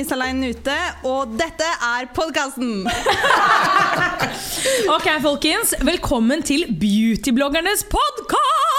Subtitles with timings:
[0.00, 0.74] Miss Aleine ute,
[1.04, 2.86] og dette er podkasten!
[4.94, 5.74] Ok, folkens.
[5.84, 8.69] Velkommen til Beautybloggernes podkast!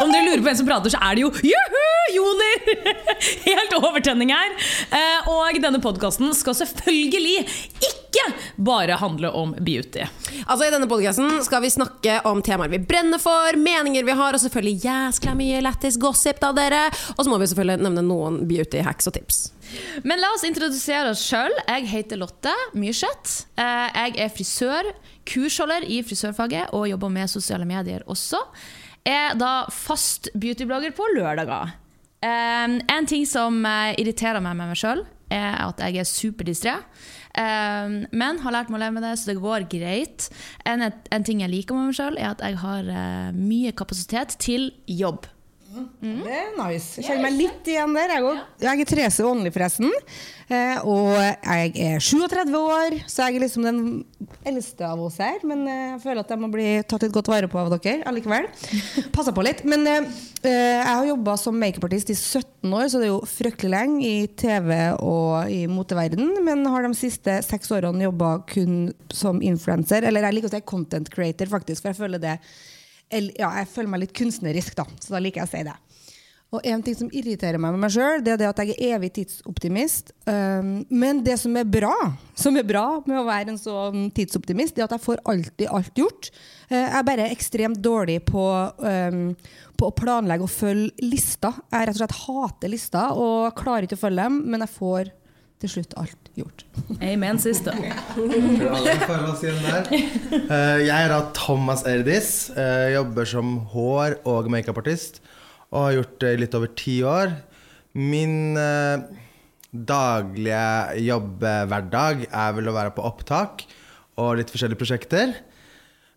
[0.00, 1.80] Om dere lurer på hvem som prater, så er det jo juhu,
[2.12, 2.64] Joner!
[3.48, 4.54] Helt overtenning her.
[4.92, 7.44] Eh, Og denne podkasten skal selvfølgelig
[7.88, 8.24] ikke
[8.62, 10.02] bare handle om beauty.
[10.44, 14.34] Altså I denne podcasten skal vi snakke om temaer vi brenner for, meninger vi har,
[14.36, 16.82] og selvfølgelig jæskla mye lættis gossip da, dere.
[17.16, 19.40] Og så må vi selvfølgelig nevne noen beauty hacks og tips.
[20.04, 21.54] Men la oss introdusere oss sjøl.
[21.70, 23.46] Jeg heter Lotte Myrseth.
[23.56, 24.92] Eh, Jeg er frisør,
[25.28, 28.40] kursholder i frisørfaget og jobber med sosiale medier også.
[29.08, 31.74] Er da fast beautyblogger på lørdager.
[32.22, 36.76] Um, En ting som uh, irriterer meg med meg sjøl, er at jeg er superdistré.
[37.34, 40.28] Um, Men har lært meg å leve med det, så det går greit.
[40.68, 44.36] En, en ting jeg liker med meg sjøl, er at jeg har uh, mye kapasitet
[44.38, 45.26] til jobb.
[45.72, 46.98] Det er nice.
[46.98, 48.12] Jeg kjenner meg litt igjen der.
[48.12, 49.92] Jeg, jeg er Therese Ånli, forresten.
[50.52, 53.78] Eh, og jeg er 37 år, så jeg er liksom den
[54.48, 55.38] eldste av oss her.
[55.48, 58.02] Men eh, jeg føler at jeg må bli tatt litt godt vare på av dere
[58.10, 58.50] allikevel.
[59.16, 59.62] Passer på litt.
[59.68, 60.10] Men eh,
[60.44, 64.26] jeg har jobba som makeupartist i 17 år, så det er jo fryktelig lenge i
[64.28, 66.34] TV og i moteverden.
[66.44, 68.84] Men har de siste seks årene jobba kun
[69.14, 70.04] som influenser.
[70.04, 72.36] Eller jeg liker å si content creator, faktisk, for jeg føler det
[73.12, 75.78] ja, jeg føler meg litt kunstnerisk, da, så da liker jeg å si det.
[76.52, 78.98] Og en ting som irriterer meg med meg sjøl, det er det at jeg er
[78.98, 80.10] evig tidsoptimist.
[80.28, 81.94] Um, men det som er bra
[82.36, 85.72] som er bra med å være en sånn tidsoptimist, det er at jeg får alltid
[85.72, 86.28] alt gjort.
[86.68, 88.44] Uh, jeg er bare ekstremt dårlig på,
[88.84, 89.24] um,
[89.80, 91.56] på å planlegge og følge lister.
[91.72, 95.12] Jeg rett og slett hater lister og klarer ikke å følge dem, men jeg får
[95.62, 96.64] til slutt alt gjort.
[97.00, 97.76] Amen, sister.
[100.52, 102.50] Eh, jeg er da Thomas Erdis.
[102.56, 105.20] eh, jobber som hår- og makeupartist.
[105.72, 107.32] Og har gjort det i litt over ti år.
[107.94, 109.04] Min eh,
[109.72, 113.64] daglige jobbhverdag er vel å være på opptak
[114.20, 115.32] og litt forskjellige prosjekter.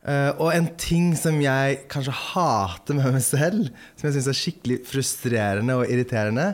[0.06, 4.38] Eh, og en ting som jeg kanskje hater med meg selv, som jeg syns er
[4.42, 6.52] skikkelig frustrerende og irriterende,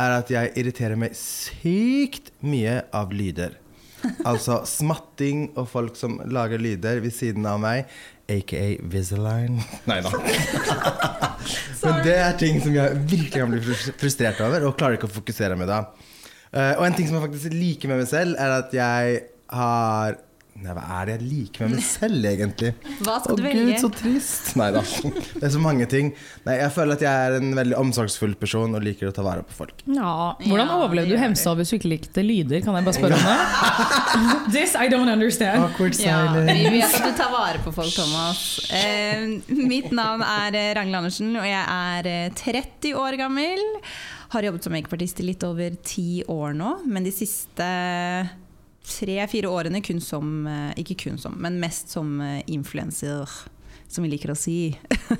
[0.00, 3.58] er at jeg irriterer meg sykt mye av lyder.
[4.26, 7.90] Altså smatting og folk som lager lyder ved siden av meg,
[8.32, 9.62] aka Visaline.
[9.86, 10.10] Nei da.
[11.82, 15.14] Men det er ting som jeg virkelig kan bli frustrert over, og klarer ikke å
[15.20, 15.84] fokusere med da.
[16.52, 20.18] Eh, og en ting som jeg faktisk liker med meg selv, er at jeg har
[20.52, 22.68] Nei, hva er det jeg liker med meg selv, egentlig?
[23.06, 24.50] Hva skal Å du gud, så trist.
[24.60, 24.82] Nei da.
[24.84, 26.10] Det er så mange ting.
[26.44, 29.42] Nei, Jeg føler at jeg er en veldig omsorgsfull person og liker å ta vare
[29.48, 29.80] på folk.
[29.88, 30.12] Ja,
[30.44, 32.60] hvordan Ja, overlevde du hemsa hvis du ikke likte lyder?
[32.62, 33.38] Kan jeg bare spørre om det?
[34.58, 35.64] This I don't understand.
[35.70, 38.44] Awkward Ja, vi vet at du tar vare på folk, Thomas.
[38.76, 39.24] Eh,
[39.56, 43.64] mitt navn er eh, Ragnhild Andersen, og jeg er eh, 30 år gammel.
[44.36, 47.66] Har jobbet som makeupartist i litt over ti år nå, men de siste
[48.86, 53.28] tre-fire årene kun som eh, Ikke kun som, men mest som eh, influenser,
[53.88, 54.72] som vi liker å si.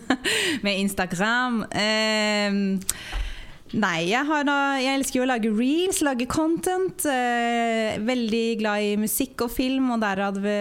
[0.65, 1.62] Med Instagram.
[1.71, 2.89] Eh,
[3.73, 7.06] Nei, jeg, da, jeg elsker jo å lage reels, lage content.
[7.09, 10.56] Eh, veldig glad i musikk og film, og der hadde vi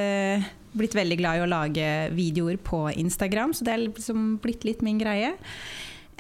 [0.80, 3.52] blitt veldig glad i å lage videoer på Instagram.
[3.52, 5.34] Så det er liksom blitt litt min greie.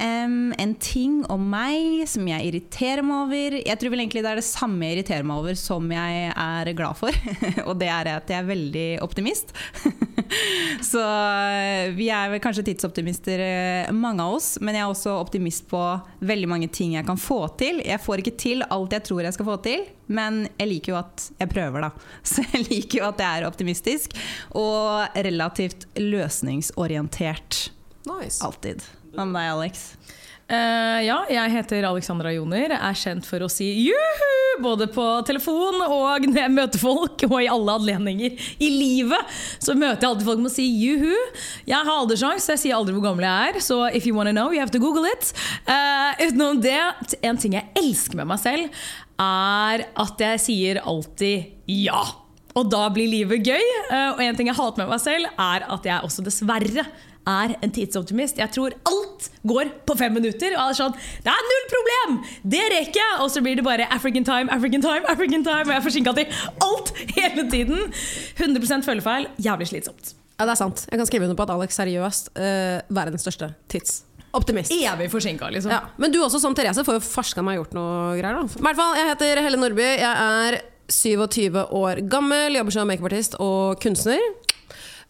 [0.02, 4.32] Em, en ting om meg som jeg irriterer meg over Jeg tror vel egentlig det
[4.32, 7.18] er det samme jeg irriterer meg over som jeg er glad for.
[7.68, 9.54] og det er at jeg er veldig optimist.
[10.92, 14.56] Så eh, vi er vel kanskje tidsoptimister, eh, mange av oss.
[14.64, 15.82] Men jeg er også optimist på
[16.26, 17.84] veldig mange ting jeg kan få til.
[17.86, 21.02] Jeg får ikke til alt jeg tror jeg skal få til, men jeg liker jo
[21.02, 21.92] at jeg prøver, da.
[22.32, 24.18] Så jeg liker jo at jeg er optimistisk
[24.58, 27.68] og relativt løsningsorientert.
[28.10, 28.42] Nice.
[28.42, 28.82] Alltid.
[29.12, 29.88] Hva med deg, Alex?
[30.52, 32.74] Uh, ja, jeg heter Alexandra Joner.
[32.76, 34.32] Er kjent for å si juhu
[34.62, 39.36] både på telefon og når jeg møter folk, og i alle anledninger i livet.
[39.64, 41.16] Så møter jeg alltid folk med å si juhu.
[41.68, 43.62] Jeg har alderssjans, jeg sier aldri hvor gammel jeg er.
[43.64, 45.32] Så if you wanna know, you have to google it.
[45.68, 46.80] Uh, utenom det,
[47.24, 48.84] en ting jeg elsker med meg selv,
[49.22, 52.04] er at jeg sier alltid ja.
[52.56, 53.64] Og da blir livet gøy.
[53.92, 56.86] Eh, Og en ting jeg hater med meg selv, er at jeg også dessverre
[57.32, 58.40] er en tidsoptimist.
[58.42, 60.56] Jeg tror alt går på fem minutter.
[60.58, 62.16] Og er sånn Det er null problem!
[62.56, 63.20] Det rekker jeg!
[63.22, 65.68] Og så blir det bare African time, African time, African time.
[65.68, 66.26] Og jeg er forsinka til
[66.66, 67.94] alt hele tiden.
[68.42, 69.30] 100% følgefeil.
[69.38, 70.16] Jævlig slitsomt.
[70.40, 70.88] Ja, det er sant.
[70.90, 74.74] Jeg kan skrive under på at Alex seriøst uh, verdens største tidsoptimist.
[74.74, 75.70] Evig forsinka, liksom.
[75.76, 75.84] Ja.
[76.02, 78.42] Men du også, som Therese, får jo farska meg gjort noe greier.
[78.42, 78.48] da.
[78.50, 79.86] I hvert fall, Jeg heter Helle Nordby.
[80.02, 84.22] Jeg er 27 år gammel, jobber som makeupartist og kunstner.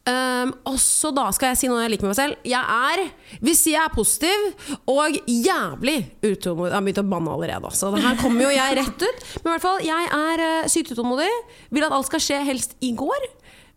[0.02, 2.38] Um, og så da skal jeg si noe jeg liker med meg selv.
[2.48, 3.04] Jeg er,
[3.46, 4.48] hvis jeg er positiv,
[4.90, 6.72] og jævlig utålmodig.
[6.72, 9.28] Jeg har begynt å banne allerede, så her kommer jo jeg rett ut.
[9.44, 11.30] Men i hvert fall, jeg er uh, sykt utålmodig.
[11.70, 13.30] Vil at alt skal skje helst i går.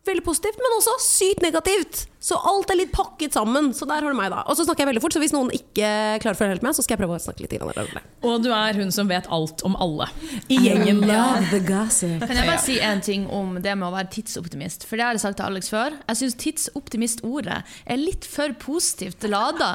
[0.09, 2.07] Veldig positivt, men også sykt negativt.
[2.25, 3.73] Så alt er litt pakket sammen.
[3.77, 4.41] Så der har du meg, da.
[4.49, 5.89] Og så snakker jeg veldig fort, så hvis noen ikke
[6.23, 7.53] klarer å følge helt med, så skal jeg prøve å snakke litt.
[7.55, 10.07] Grann, og du er hun som vet alt om alle
[10.51, 11.03] i gjengen.
[11.05, 12.25] Love the gossip.
[12.25, 14.87] Kan jeg bare si en ting om det med å være tidsoptimist?
[14.89, 15.99] For det har jeg sagt til Alex før.
[16.09, 19.75] Jeg syns tidsoptimist-ordet er litt for positivt lada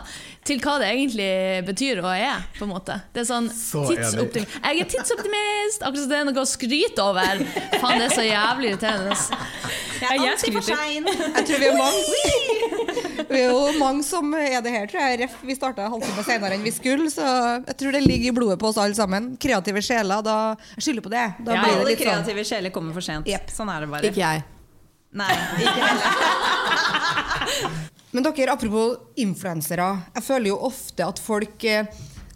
[0.50, 1.30] til hva det egentlig
[1.70, 2.48] betyr og er.
[2.58, 2.98] på en måte.
[3.14, 4.58] Det er sånn tidsoptimist.
[4.66, 5.86] Jeg er tidsoptimist!
[5.86, 7.46] Akkurat som det er noe å skryte over.
[7.78, 9.20] Faen, det er så jævlig irriterende.
[10.00, 11.10] Jeg er alltid for sein.
[11.10, 12.39] Jeg tror vi er mange
[13.30, 15.20] vi er jo mange som er det her, tror jeg.
[15.24, 17.26] Ref, vi starta halvtime senere enn vi skulle, så
[17.66, 19.34] jeg tror det ligger i blodet på oss alle sammen.
[19.42, 20.24] Kreative sjeler.
[20.26, 20.38] Da
[20.78, 21.28] jeg skylder på det.
[21.46, 22.08] Da ja, blir det litt sånn.
[22.08, 23.30] kreative sjeler kommer for sent.
[23.30, 23.54] Yep.
[23.54, 24.12] Sånn er det bare.
[24.12, 24.46] Ikke jeg.
[25.20, 25.34] Nei,
[25.66, 26.10] ikke heller.
[28.14, 29.90] Men dere, apropos influensere.
[30.16, 31.90] Jeg føler jo ofte at folk eh,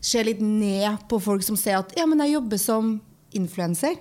[0.04, 2.92] ser litt ned på folk som sier at ja, men jeg jobber som
[3.33, 3.98] influenser.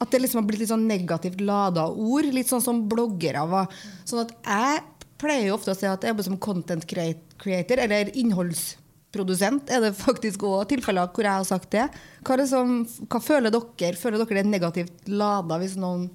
[0.00, 2.28] At det liksom har blitt litt sånn negativt lada ord.
[2.32, 3.68] Litt sånn som bloggere var.
[4.08, 4.80] Sånn at jeg
[5.24, 9.72] pleier jo ofte å si at jeg jobber som content creator, eller innholdsprodusent.
[9.72, 11.88] Er det faktisk òg tilfeller hvor jeg har sagt det?
[12.22, 13.96] Hva, det som, hva, føler dere?
[13.98, 16.08] Føler dere det er negativt lada hvis noen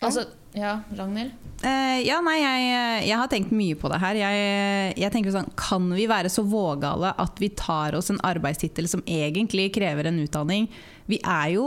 [0.00, 0.08] ja.
[0.08, 0.22] Altså,
[0.56, 1.34] ja, Ragnhild?
[1.60, 2.68] Uh, ja, nei, jeg,
[3.04, 4.16] jeg, har tenkt mye på det her.
[4.16, 8.88] Jeg, jeg, tenker sånn, Kan vi være så vågale at vi tar oss en arbeidstittel
[8.88, 10.70] som egentlig krever en utdanning?
[11.10, 11.66] Vi er jo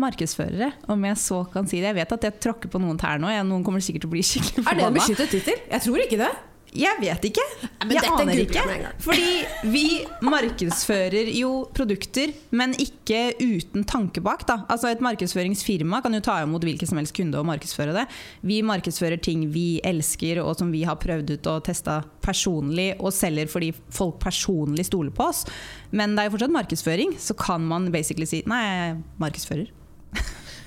[0.00, 1.90] markedsførere, om jeg så kan si det.
[1.92, 3.32] Jeg vet at jeg tråkker på noen tær nå.
[3.46, 4.76] Noen kommer sikkert til å bli skikkelig forbanna.
[4.76, 5.66] Er det en beskyttet tittel?
[5.70, 6.32] Jeg tror ikke det.
[6.76, 7.44] Jeg vet ikke.
[7.82, 8.62] Men jeg aner ikke.
[9.02, 9.30] Fordi
[9.72, 9.84] vi
[10.22, 14.44] markedsfører jo produkter, men ikke uten tanke bak.
[14.46, 14.60] Da.
[14.70, 18.06] Altså Et markedsføringsfirma kan jo ta imot hvilken som helst kunde og markedsføre det.
[18.46, 23.14] Vi markedsfører ting vi elsker og som vi har prøvd ut og testa personlig, og
[23.16, 25.44] selger fordi folk personlig stoler på oss.
[25.90, 29.79] Men det er jo fortsatt markedsføring, så kan man basically si nei, jeg markedsfører.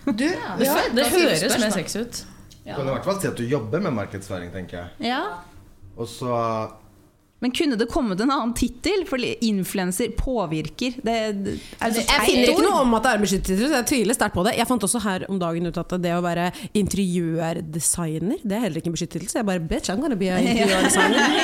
[0.03, 2.21] Du, ja, det, det høres mer sexy ut.
[2.63, 5.11] Du kan i hvert fall si at du jobber med markedsføring, tenker jeg.
[5.11, 5.23] Ja.
[5.99, 6.31] Og så
[7.43, 9.01] men kunne det kommet en annen tittel?
[9.03, 10.93] For influenser påvirker.
[11.03, 14.37] Det, det jeg finner ikke noe om at det er beskyttet så jeg tviler sterkt
[14.37, 14.53] på det.
[14.55, 16.45] Jeg fant også her om dagen ut at det å være
[16.79, 19.41] interiørdesigner, det er heller ikke en beskyttelse.
[19.41, 21.35] Jeg bare bitch, I'm gonna be a interiørdesigner.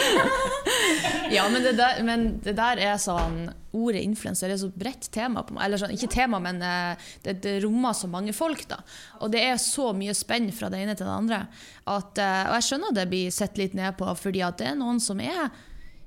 [1.36, 3.42] ja, men det, der, men det der er sånn
[3.74, 5.44] ordet influenser er så bredt tema.
[5.64, 8.66] Eller sånn, ikke tema, men eh, det, det, rommer så mange folk.
[8.70, 8.80] da.
[9.20, 11.44] Og det er så mye spenn fra det ene til det andre.
[11.84, 14.78] At, eh, og jeg skjønner det blir sett litt ned på, fordi at det er
[14.78, 15.50] noen som er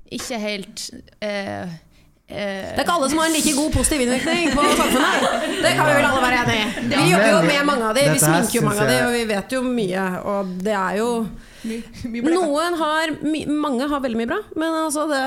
[0.08, 0.88] ikke helt
[1.20, 1.78] eh,
[2.28, 5.22] det er ikke alle som har en like god positiv innvirkning på samfunnet.
[5.64, 6.82] Det kan vi vel alle være enig i.
[6.90, 9.22] Vi jobber jo med mange av de, vi sminker jo mange av de, og vi
[9.30, 10.02] vet jo mye.
[10.32, 11.08] Og det er jo
[12.28, 13.14] Noen har
[13.48, 15.22] Mange har veldig mye bra, men altså det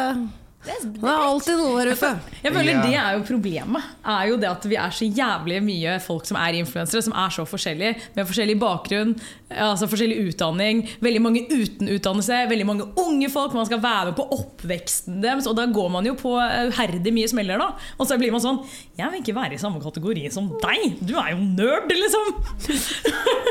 [0.61, 2.09] det er, alltid noe der ute.
[2.43, 3.85] Jeg føler Det er jo problemet.
[4.05, 7.33] Er jo det At vi er så jævlig mye folk som er influensere, som er
[7.33, 7.95] så forskjellige.
[8.15, 9.15] Med forskjellig bakgrunn,
[9.49, 13.55] altså forskjellig utdanning, veldig mange uten utdannelse, veldig mange unge folk.
[13.57, 17.31] Man skal være med på oppveksten deres, og da går man jo på uherdig mye
[17.31, 17.57] smeller.
[17.57, 18.61] da Og så blir man sånn
[18.99, 21.01] Jeg vil ikke være i samme kategori som deg!
[21.01, 22.31] Du er jo nerd, liksom!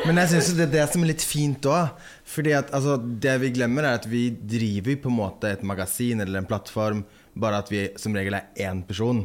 [0.07, 1.91] Men jeg syns det er det som er litt fint òg.
[2.31, 6.21] Fordi at altså, Det vi glemmer, er at vi driver på en måte et magasin
[6.21, 9.25] eller en plattform, bare at vi som regel er én person.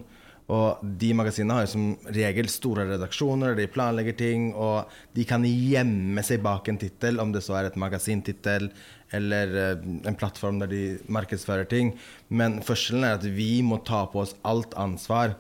[0.54, 5.46] Og de magasinene har jo som regel store redaksjoner, de planlegger ting, og de kan
[5.46, 8.70] gjemme seg bak en tittel, om det så er et magasintittel
[9.16, 11.96] eller uh, en plattform der de markedsfører ting.
[12.30, 15.34] Men forskjellen er at vi må ta på oss alt ansvar.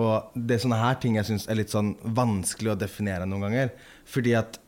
[0.00, 3.48] Og det er sånne her ting jeg syns er litt sånn vanskelig å definere noen
[3.48, 3.72] ganger.
[4.08, 4.60] Fordi at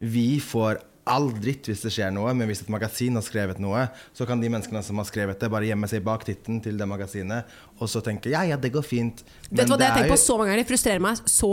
[0.00, 3.86] vi får all dritt hvis det skjer noe, men hvis et magasin har skrevet noe,
[4.16, 6.88] så kan de menneskene som har skrevet det, bare gjemme seg bak tittelen til det
[6.90, 9.22] magasinet og så tenke ja, ja, det går fint.
[9.50, 10.64] Men Vet du hva det, jeg tenker på så mange ganger?
[10.64, 11.52] Det frustrerer meg så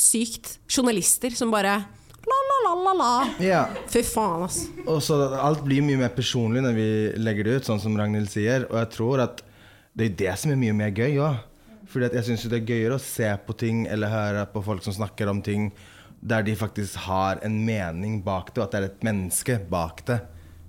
[0.00, 0.56] sykt.
[0.70, 1.76] Journalister som bare
[2.30, 3.12] la, la, la, la, la.
[3.44, 3.62] Ja.
[3.90, 4.64] Fy faen, ass.
[4.86, 6.88] Og så Alt blir mye mer personlig når vi
[7.20, 8.66] legger det ut, sånn som Ragnhild sier.
[8.70, 9.44] Og jeg tror at
[9.96, 11.46] det er det som er mye mer gøy òg.
[11.90, 14.94] Fordi jeg syns det er gøyere å se på ting eller høre på folk som
[14.94, 15.70] snakker om ting
[16.20, 20.04] der de faktisk har en mening bak det, og at det er et menneske bak
[20.08, 20.20] det.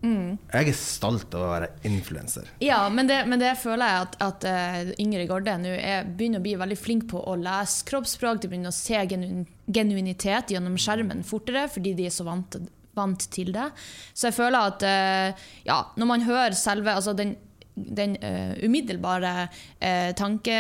[0.01, 2.48] Jeg er stolt av å være influenser.
[2.63, 6.41] Ja, men det, men det føler jeg at, at uh, Yngre Garde nå er- begynner
[6.41, 8.41] å bli veldig flink på å lese kroppsspråk.
[8.41, 12.58] De begynner å se genuin, genuinitet gjennom skjermen fortere, fordi de er så vant,
[12.98, 13.67] vant til det.
[14.15, 17.36] Så jeg føler at uh, ja, når man hører selve altså den,
[17.77, 20.58] den uh, umiddelbare uh, tanke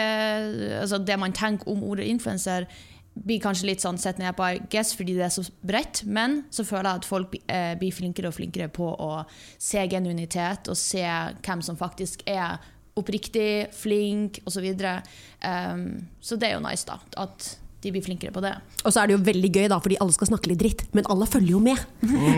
[0.83, 2.69] Altså det man tenker om ordet influenser,
[3.13, 6.03] blir kanskje litt sånn sett ned på, I guess, fordi det er så bredt.
[6.07, 9.11] Men så føler jeg at folk eh, blir flinkere og flinkere på å
[9.59, 11.03] se genuinitet og se
[11.43, 12.61] hvem som faktisk er
[12.99, 14.67] oppriktig, flink osv.
[14.75, 15.85] Um,
[16.19, 16.99] så det er jo nice, da.
[17.23, 18.51] At de blir flinkere på det.
[18.85, 21.07] Og så er det jo veldig gøy, da, fordi alle skal snakke litt dritt, men
[21.09, 21.79] alle følger jo med.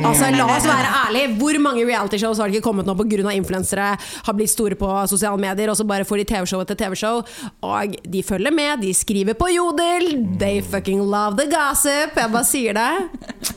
[0.08, 1.34] Altså, La oss være ærlige.
[1.40, 3.34] Hvor mange realityshows har det ikke kommet nå pga.
[3.34, 7.22] influensere har blitt store på sosiale medier, og så bare får de TV-show etter TV-show,
[7.62, 12.16] og de følger med, de skriver på Jodel, they fucking love the gossip.
[12.16, 13.54] Jeg bare sier det.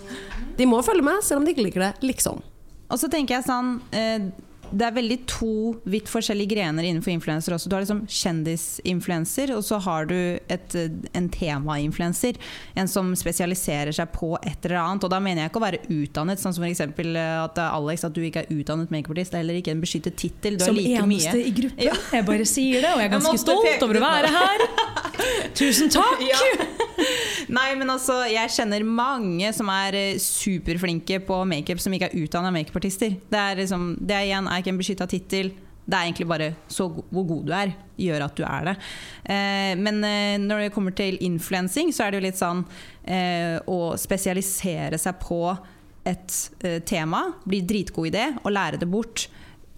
[0.59, 1.93] De må følge med, selv om de ikke liker det.
[2.03, 2.43] Liksom.
[2.91, 4.27] Og så tenker jeg sånn eh,
[4.71, 5.51] Det er veldig to
[5.89, 7.71] vidt forskjellige grener innenfor influenser også.
[7.71, 10.17] Du har liksom kjendisinfluenser, og så har du
[10.53, 10.77] et,
[11.17, 12.39] en temainfluenser.
[12.79, 15.07] En som spesialiserer seg på et eller annet.
[15.07, 16.83] Og da mener jeg ikke å være utdannet, sånn som f.eks.
[16.87, 19.35] at eh, Alex, at du ikke er utdannet makeupartist.
[19.35, 20.59] Det er heller ikke en beskyttet tittel.
[20.59, 21.47] Du er Som like eneste mye.
[21.47, 22.03] i gruppen.
[22.17, 24.69] Jeg bare sier det, og jeg er ganske jeg stolt over å være her.
[25.63, 26.85] Tusen takk!
[27.57, 32.19] Nei, men altså, jeg kjenner mange som er eh, superflinke på makeup, som ikke er
[32.25, 33.15] utdanna makeupartister.
[33.31, 35.53] Det er liksom, det er igjen ikke en beskytta tittel.
[35.87, 37.71] Det er egentlig bare så hvor god du er,
[38.03, 38.75] gjør at du er det.
[39.31, 42.65] Eh, men eh, når det kommer til influensing, så er det jo litt sånn
[43.07, 45.41] eh, å spesialisere seg på
[46.07, 46.37] et
[46.67, 49.29] eh, tema, bli dritgod i det, og lære det bort.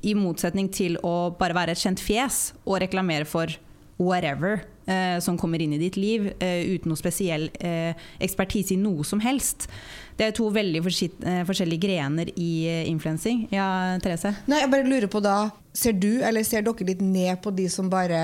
[0.07, 3.53] I motsetning til å bare være et kjent fjes og reklamere for
[3.99, 8.81] whatever eh, som kommer inn i ditt liv, eh, uten noe spesiell eh, ekspertise i
[8.81, 9.69] noe som helst.
[10.19, 13.47] Det er to veldig eh, forskjellige grener i eh, influensing.
[13.55, 14.35] Ja, Therese?
[14.47, 17.69] Nei, jeg bare lurer på da Ser du, eller ser dere litt ned på de
[17.71, 18.19] som bare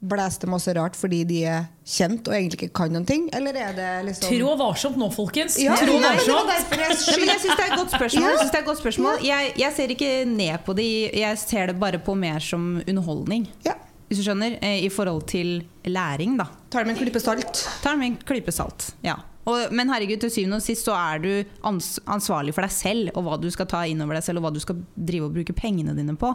[0.00, 3.28] blæster masse rart fordi de er kjent og egentlig ikke kan noen ting?
[3.36, 5.58] Eller er det liksom Trå varsomt nå, folkens.
[5.60, 6.50] Ja, Trå ja, varsomt.
[6.50, 8.24] jeg men jeg syns det er et godt spørsmål.
[8.26, 8.32] Ja.
[8.32, 9.22] Jeg, er et godt spørsmål.
[9.28, 10.88] Jeg, jeg ser ikke ned på de,
[11.20, 13.46] jeg ser det bare på mer som underholdning.
[13.68, 13.76] Ja.
[14.10, 16.48] Hvis du skjønner, eh, I forhold til læring, da.
[16.68, 17.66] Tar det med en klype salt.
[17.82, 18.90] Ta med en klype salt.
[19.06, 19.20] Ja.
[19.48, 21.30] Og, men herregud, til syvende og sist så er du
[21.66, 24.48] ans ansvarlig for deg selv og hva du skal ta inn over deg selv, og
[24.48, 26.32] hva du skal drive og bruke pengene dine på.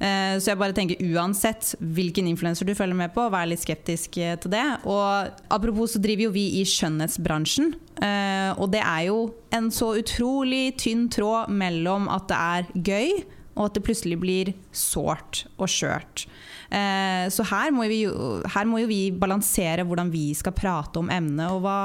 [0.00, 4.16] Uh, så jeg bare tenker uansett hvilken influenser du følger med på, vær litt skeptisk
[4.22, 4.64] eh, til det.
[4.88, 9.20] Og apropos så driver jo vi i skjønnhetsbransjen, Uh, og det er jo
[9.56, 13.14] en så utrolig tynn tråd mellom at det er gøy,
[13.56, 16.26] og at det plutselig blir sårt og skjørt.
[16.68, 21.10] Eh, så her må, vi her må jo vi balansere hvordan vi skal prate om
[21.12, 21.48] emnet.
[21.54, 21.78] Og hva,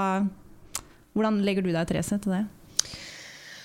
[1.15, 2.45] hvordan legger du deg, Therese, til det?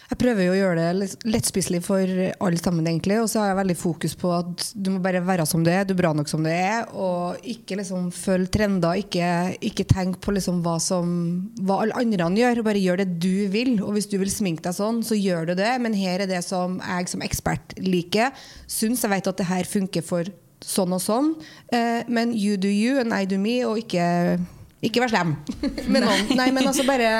[0.06, 3.16] Jeg prøver jo å gjøre det lettspiselig for alle sammen, egentlig.
[3.18, 5.82] Og så har jeg veldig fokus på at du må bare være som du er,
[5.82, 6.86] du er bra nok som du er.
[6.94, 9.30] Og ikke liksom følge trender, ikke,
[9.66, 11.10] ikke tenk på liksom hva, som,
[11.58, 12.62] hva alle andre gjør.
[12.66, 13.74] Bare gjør det du vil.
[13.82, 15.72] Og hvis du vil sminke deg sånn, så gjør du det.
[15.82, 18.30] Men her er det som jeg som ekspert liker.
[18.70, 20.30] Syns jeg vet at det her funker for
[20.64, 21.32] sånn og sånn.
[21.74, 24.38] Eh, men you do you and I do me, og ikke,
[24.86, 25.34] ikke vær slem
[25.92, 26.30] med noen.
[26.38, 27.10] Nei, men altså bare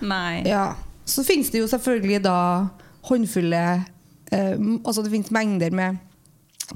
[0.00, 0.46] Nei.
[0.48, 0.68] ja.
[1.10, 2.36] Så finnes det jo selvfølgelig da
[3.08, 3.64] håndfulle
[4.30, 5.98] eh, Altså det finnes mengder med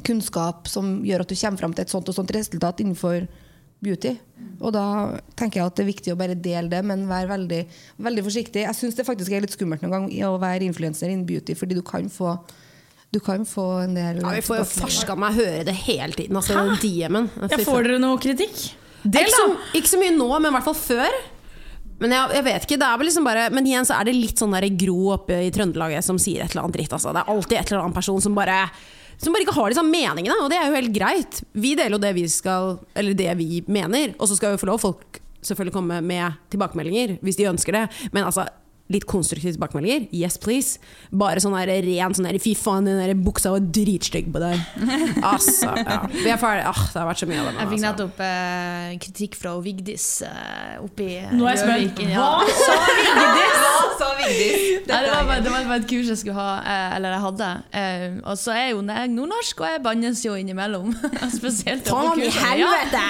[0.04, 3.28] kunnskap som gjør at du kommer fram til et sånt og sånt resultat innenfor
[3.84, 4.14] beauty.
[4.58, 4.84] Og da
[5.38, 7.60] tenker jeg at det er viktig å bare dele det, men være veldig,
[8.02, 8.64] veldig forsiktig.
[8.64, 11.78] Jeg syns det faktisk er litt skummelt noen gang å være influenser innen beauty, fordi
[11.78, 12.36] du kan få
[13.14, 16.34] du kan få en del Ja, vi får jo farska meg høre det hele tiden.
[16.40, 17.28] Altså, den DM-en.
[17.62, 18.56] Får dere noe kritikk?
[19.04, 19.44] Del, ikke, så,
[19.78, 21.18] ikke så mye nå, men i hvert fall før.
[22.02, 24.16] Men jeg, jeg vet ikke, det er vel liksom bare Men igjen så er det
[24.16, 26.92] litt sånn der gro oppe i Trøndelaget som sier et eller annet dritt.
[26.96, 27.14] Altså.
[27.14, 28.58] Det er alltid et eller annet person som bare
[29.22, 31.36] som bare ikke har de samme meningene, og det er jo helt greit.
[31.54, 34.68] Vi deler jo det vi skal Eller det vi mener, og så skal jo få
[34.72, 37.84] lov folk selvfølgelig komme med tilbakemeldinger hvis de ønsker det.
[38.16, 38.46] Men altså
[38.92, 40.10] Litt konstruktive tilbakemeldinger.
[40.12, 40.76] Yes, please.
[41.08, 44.60] Bare sånn der ren sånn der Fy faen, den der buksa var dritstygg på deg.
[45.24, 46.02] Altså, ja.
[46.12, 46.66] Vi er ferdig.
[46.68, 47.52] Ah, det har vært så mye av det.
[47.54, 47.86] nå, Jeg fikk altså.
[47.88, 52.02] nettopp eh, kritikk fra Vigdis eh, oppe Nå er jeg spent.
[52.12, 52.26] Ja.
[52.44, 53.64] Hva sa Vigdis?
[54.02, 54.66] sa Vigdis?
[54.84, 57.48] Det, var bare, det var bare et kurs jeg skulle ha, eh, eller jeg hadde.
[57.80, 60.92] Eh, og så er jo jeg nordnorsk, og jeg bannes jo innimellom.
[61.38, 63.04] Spesielt på Faen i helvete!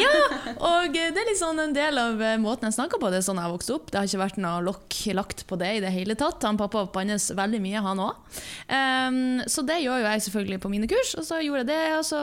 [0.00, 3.12] Ja, ja, og det er sånn en del av måten jeg snakker på.
[3.14, 3.90] Det er sånn jeg vokste opp.
[3.92, 6.42] Det har ikke vært noe lokk lagt på det i det hele tatt.
[6.48, 8.14] Han pappa bannes veldig mye, han òg.
[9.50, 11.80] så det gjør jo jeg selvfølgelig på mine kurs, og så gjorde jeg det.
[11.98, 12.20] Og så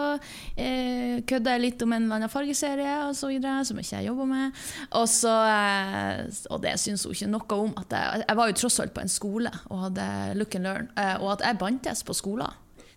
[0.57, 4.09] eh, kødda jeg litt om en eller annen fargeserie og så videre, som ikke jeg
[4.09, 4.61] jobber med.
[4.97, 6.23] Og, så, eh,
[6.53, 7.73] og det syns hun ikke noe om.
[7.83, 10.05] At jeg, jeg jeg var jo tross alt på en skole og hadde
[10.37, 10.89] look and learn.
[10.97, 12.51] eh, Og at jeg bantes på skolen,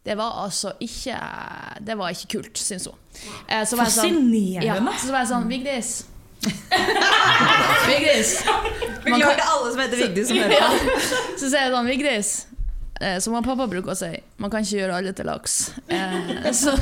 [0.04, 1.16] det var altså ikke
[1.84, 2.96] Det var ikke kult, syns hun.
[3.48, 4.64] Eh, så var jeg sånn- Fascinerende.
[4.66, 5.92] Ja, så var jeg sånn Vigdis.
[7.86, 8.30] Vigdis.
[9.04, 11.00] Man Beklager til alle som heter Vigdis som hører på.
[11.40, 12.30] Så sier jeg sånn, Vigdis
[13.24, 14.10] Som han pappa bruker å si
[14.42, 15.54] Man kan ikke gjøre alle til laks
[15.88, 16.74] eh, Så,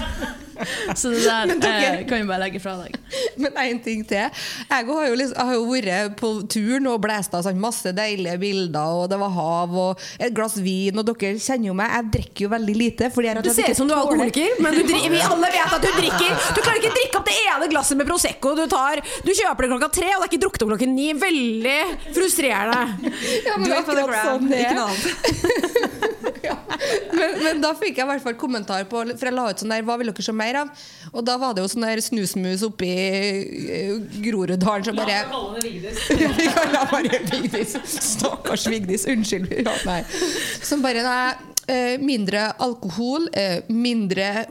[0.98, 2.96] så det der eh, kan vi bare legge fra deg
[3.38, 4.26] Men en ting til.
[4.68, 7.92] Jeg har jo, liksom, jeg har jo vært på turen og blæst av sånn masse
[7.94, 11.92] deilige bilder, og det var hav og et glass vin, og dere kjenner jo meg.
[11.94, 13.10] Jeg drikker jo veldig lite.
[13.14, 15.76] Fordi jeg Du ser ut som du er alkoholiker, men du dri vi alle vet
[15.78, 16.34] at du drikker.
[16.56, 19.02] Du klarer ikke drikke opp det ene glasset med Prosecco du tar.
[19.22, 21.08] Du kjøper det klokka tre, og det er ikke drukket opp klokka ni.
[21.18, 21.78] Veldig
[22.16, 23.12] frustrerende.
[23.46, 25.86] Ja, men du er akkurat sånn det er.
[26.48, 26.56] ja.
[27.14, 29.72] men, men da fikk jeg i hvert fall kommentar på For jeg la ut sånn
[29.74, 30.72] der Hva vil dere se mer av?
[31.12, 33.92] Og da var det jo sånn der snusmus oppi eh,
[34.24, 37.76] Groruddalen som bare Ja, Vi kaller henne bare Vigdis.
[37.88, 39.06] Stakkars Vigdis.
[39.08, 39.52] Unnskyld.
[39.64, 40.00] Ja, nei.
[40.64, 44.44] Som bare nei, eh, Mindre alkohol, eh, mindre,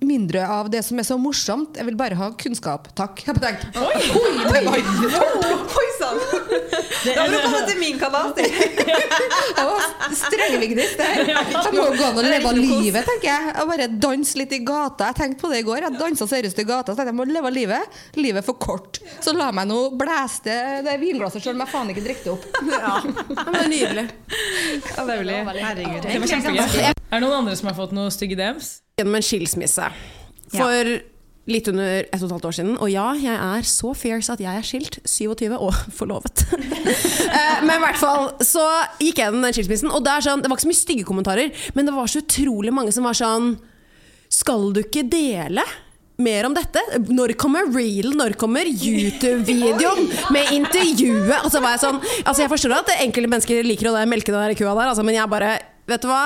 [0.00, 1.76] mindre av det som er så morsomt.
[1.78, 2.90] Jeg vil bare ha kunnskap.
[2.98, 3.24] Takk.
[3.26, 3.38] Jeg
[3.78, 4.32] oi, Oi!
[4.52, 4.82] oi,
[5.14, 6.48] var- Oi sann!
[7.04, 8.32] Da må du komme til min kanal.
[8.38, 10.94] Jeg var streng-Vigdis.
[10.98, 13.54] Det må gå an å leve livet, tenker jeg.
[13.62, 15.10] Og bare danse litt i gata.
[15.10, 15.86] Jeg tenkte på det i går.
[15.86, 16.96] Jeg dansa seriøst i gata.
[16.96, 18.00] Så jeg, må leve livet.
[18.18, 19.00] Livet er for kort.
[19.24, 22.48] Så la meg nå blæste det vinglasset sjøl om jeg faen ikke drikker det opp.
[22.78, 24.04] Ja, men det er nydelig.
[24.98, 26.02] Herregud.
[26.04, 26.88] Det var kjempegøy.
[26.88, 28.78] Er det noen andre som har fått noen stygge DMs?
[29.00, 29.86] Gjennom en skilsmisse
[30.52, 30.90] for
[31.48, 32.74] litt under et og et halvt år siden.
[32.78, 36.44] Og ja, jeg er så fierce at jeg er skilt, 27 og forlovet.
[37.28, 38.62] Eh, men i hvert fall så
[39.02, 41.84] gikk jeg den skilsmissen, og det, sånn, det var ikke så mye stygge kommentarer, men
[41.84, 43.50] det var så utrolig mange som var sånn
[44.32, 45.64] Skal du ikke dele?
[46.24, 46.80] Mer om dette?
[47.12, 51.36] Når kommer real, Når kommer YouTube-videoen med intervjuet?
[51.42, 54.56] Altså, var jeg, sånn, altså jeg forstår at enkelte mennesker liker å melke den der
[54.58, 56.24] kua der, altså, men jeg bare Vet du hva?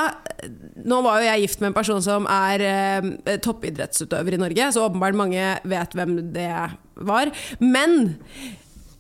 [0.83, 4.89] Nå var jo jeg gift med en person som er eh, toppidrettsutøver i Norge, så
[4.89, 6.51] åpenbart mange vet hvem det
[6.99, 7.31] var.
[7.63, 8.15] Men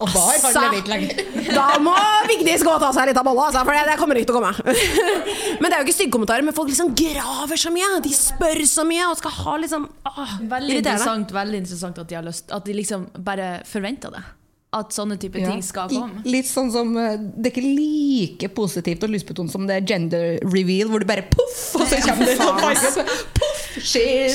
[0.02, 1.20] Og var har levert
[1.56, 1.94] da må
[2.30, 4.38] Vigdis gå og ta seg litt av bolla, altså, for det, det kommer ikke til
[4.38, 4.76] å komme.
[5.62, 7.90] Men det er jo ikke stygge kommentarer, men folk liksom graver så mye.
[8.02, 12.18] De spør så mye og skal ha liksom åh, Veldig interessant, veldig interessant at de
[12.18, 14.24] har lyst At de liksom bare forventer det
[14.72, 15.50] At sånne type Ja.
[15.50, 19.66] ting skal komme Litt sånn som eh, Det er ikke like positivt og lystbetont som
[19.68, 23.04] det er gender reveal, hvor du bare poff, og så kommer det sånn farge.
[23.36, 24.32] Poff, shit.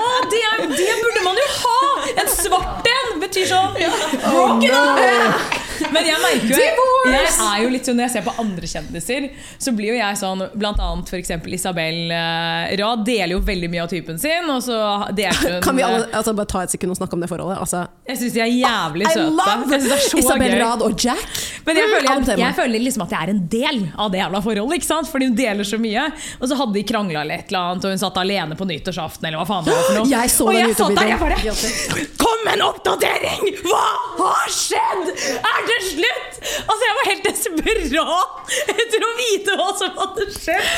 [0.00, 0.42] oh, det,
[0.76, 1.78] det burde man jo ha!
[2.20, 3.80] En svart en betyr sånn
[4.28, 5.57] Broken up!
[5.94, 9.28] Men jeg merker jo Jeg er jo litt sånn Når jeg ser på andre kjendiser,
[9.58, 11.32] så blir jo jeg sånn Blant annet f.eks.
[11.58, 14.78] Isabel eh, Rad deler jo veldig mye av typen sin, og så
[15.16, 17.60] delte hun Kan vi alle altså, bare ta et sekund og snakke om det forholdet?
[17.62, 19.48] Altså, Jeg syns de er jævlig søte.
[19.78, 20.58] Er Isabel gøy.
[20.62, 21.40] Rad og Jack.
[21.68, 24.40] Men jeg føler, jeg, jeg føler liksom at jeg er en del av det jævla
[24.44, 24.78] forholdet.
[24.78, 25.10] ikke sant?
[25.12, 26.06] Fordi hun deler så mye.
[26.38, 29.28] Og så hadde de krangla eller et eller annet, og hun satt alene på nyttårsaften.
[29.28, 30.08] eller hva faen det var for noe.
[30.14, 33.44] Jeg og jeg satt der, jeg bare Kom en oppdatering!
[33.66, 33.84] Hva
[34.18, 35.10] har skjedd?!
[35.38, 36.38] Er det slutt?!
[36.58, 40.68] Altså, jeg var helt desperat etter å vite hva som hadde skjedd.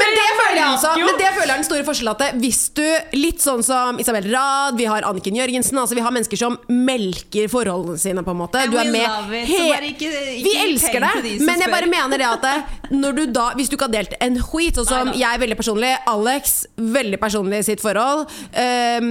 [0.00, 2.60] Men det føler jeg altså Men det føler jeg er den store forskjellen at Hvis
[2.76, 2.84] du,
[3.18, 7.48] litt sånn som Isabel Rad Vi har Anniken Jørgensen altså Vi har mennesker som melker
[7.52, 10.48] forholdene sine på en måte Du er med love it, så he- bare ikke- ikke
[10.48, 13.76] Vi elsker deg det Men jeg bare mener det at når du da, Hvis du
[13.76, 17.84] ikke har delt en skit Sånn som jeg veldig personlig Alex, veldig personlig i sitt
[17.84, 19.10] forhold um,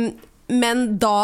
[0.50, 1.18] Men da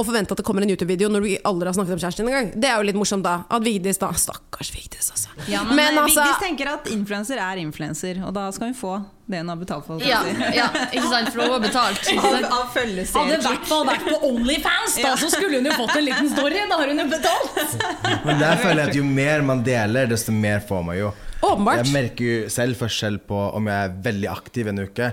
[0.00, 2.32] å forvente at det kommer en YouTube-video når du aldri har snakket om kjæresten din
[2.32, 2.50] engang.
[2.56, 3.44] Det er jo litt morsomt, da.
[3.50, 5.30] At Vigdis da Stakkars Vigdis, altså.
[5.50, 8.98] Ja, men, Men altså- Vigdis tenker at influenser er influenser, og da skal hun få
[9.30, 10.02] det hun har betalt for.
[10.02, 10.20] ja,
[10.54, 14.18] ja, ikke sant, for hun har betalt Av, av Hadde i hvert fall vært på
[14.26, 16.64] Onlyfans, da, så skulle hun jo fått en liten story.
[16.70, 18.24] Da har hun jo betalt.
[18.26, 21.12] Men der føler jeg at jo mer man deler, desto mer får man jo.
[21.40, 21.84] Åpenbart.
[21.84, 25.12] Jeg merker jo selv forskjell på om jeg er veldig aktiv en uke.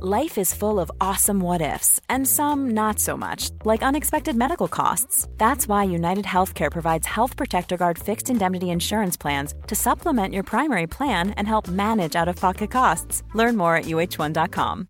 [0.00, 4.68] Life is full of awesome what ifs, and some not so much, like unexpected medical
[4.68, 5.26] costs.
[5.38, 10.44] That's why United Healthcare provides Health Protector Guard fixed indemnity insurance plans to supplement your
[10.44, 13.24] primary plan and help manage out of pocket costs.
[13.34, 14.86] Learn more at uh1.com.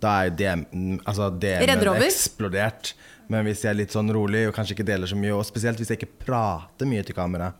[0.00, 2.94] da er DM, altså DM-en eksplodert.
[3.28, 5.78] Men hvis jeg er litt sånn rolig og kanskje ikke deler så mye, og spesielt
[5.78, 7.52] hvis jeg ikke prater mye til kamera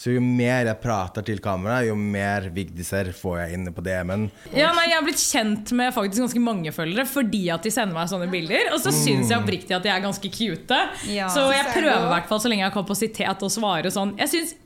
[0.00, 4.30] Så jo mer jeg prater til kamera, jo mer vigdiser får jeg inne på DM-en.
[4.56, 7.98] Ja, nei, Jeg har blitt kjent med faktisk ganske mange følgere fordi at de sender
[7.98, 8.70] meg sånne bilder.
[8.72, 10.78] Og så syns jeg oppriktig at de er ganske cute.
[11.12, 13.92] Ja, så jeg er prøver i hvert fall så lenge jeg har kapasitet å svare
[13.92, 14.16] sånn.
[14.22, 14.56] Jeg synes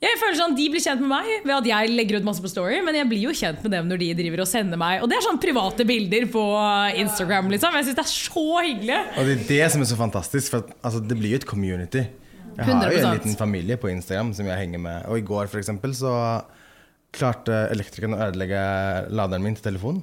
[0.00, 2.48] jeg føler sånn, De blir kjent med meg ved at jeg legger ut masse på
[2.48, 5.10] Story, men jeg blir jo kjent med dem når de driver og sender meg Og
[5.12, 6.44] det er sånn private bilder på
[7.02, 7.50] Instagram.
[7.52, 9.00] liksom Jeg syns det er så hyggelig.
[9.16, 12.06] Og det er det som er så fantastisk, for altså, det blir jo et community.
[12.60, 15.04] Jeg har jo en liten familie på Instagram som jeg henger med.
[15.10, 16.14] Og i går for eksempel så
[17.14, 18.62] klarte elektrikeren å ødelegge
[19.10, 20.02] laderen min til telefonen.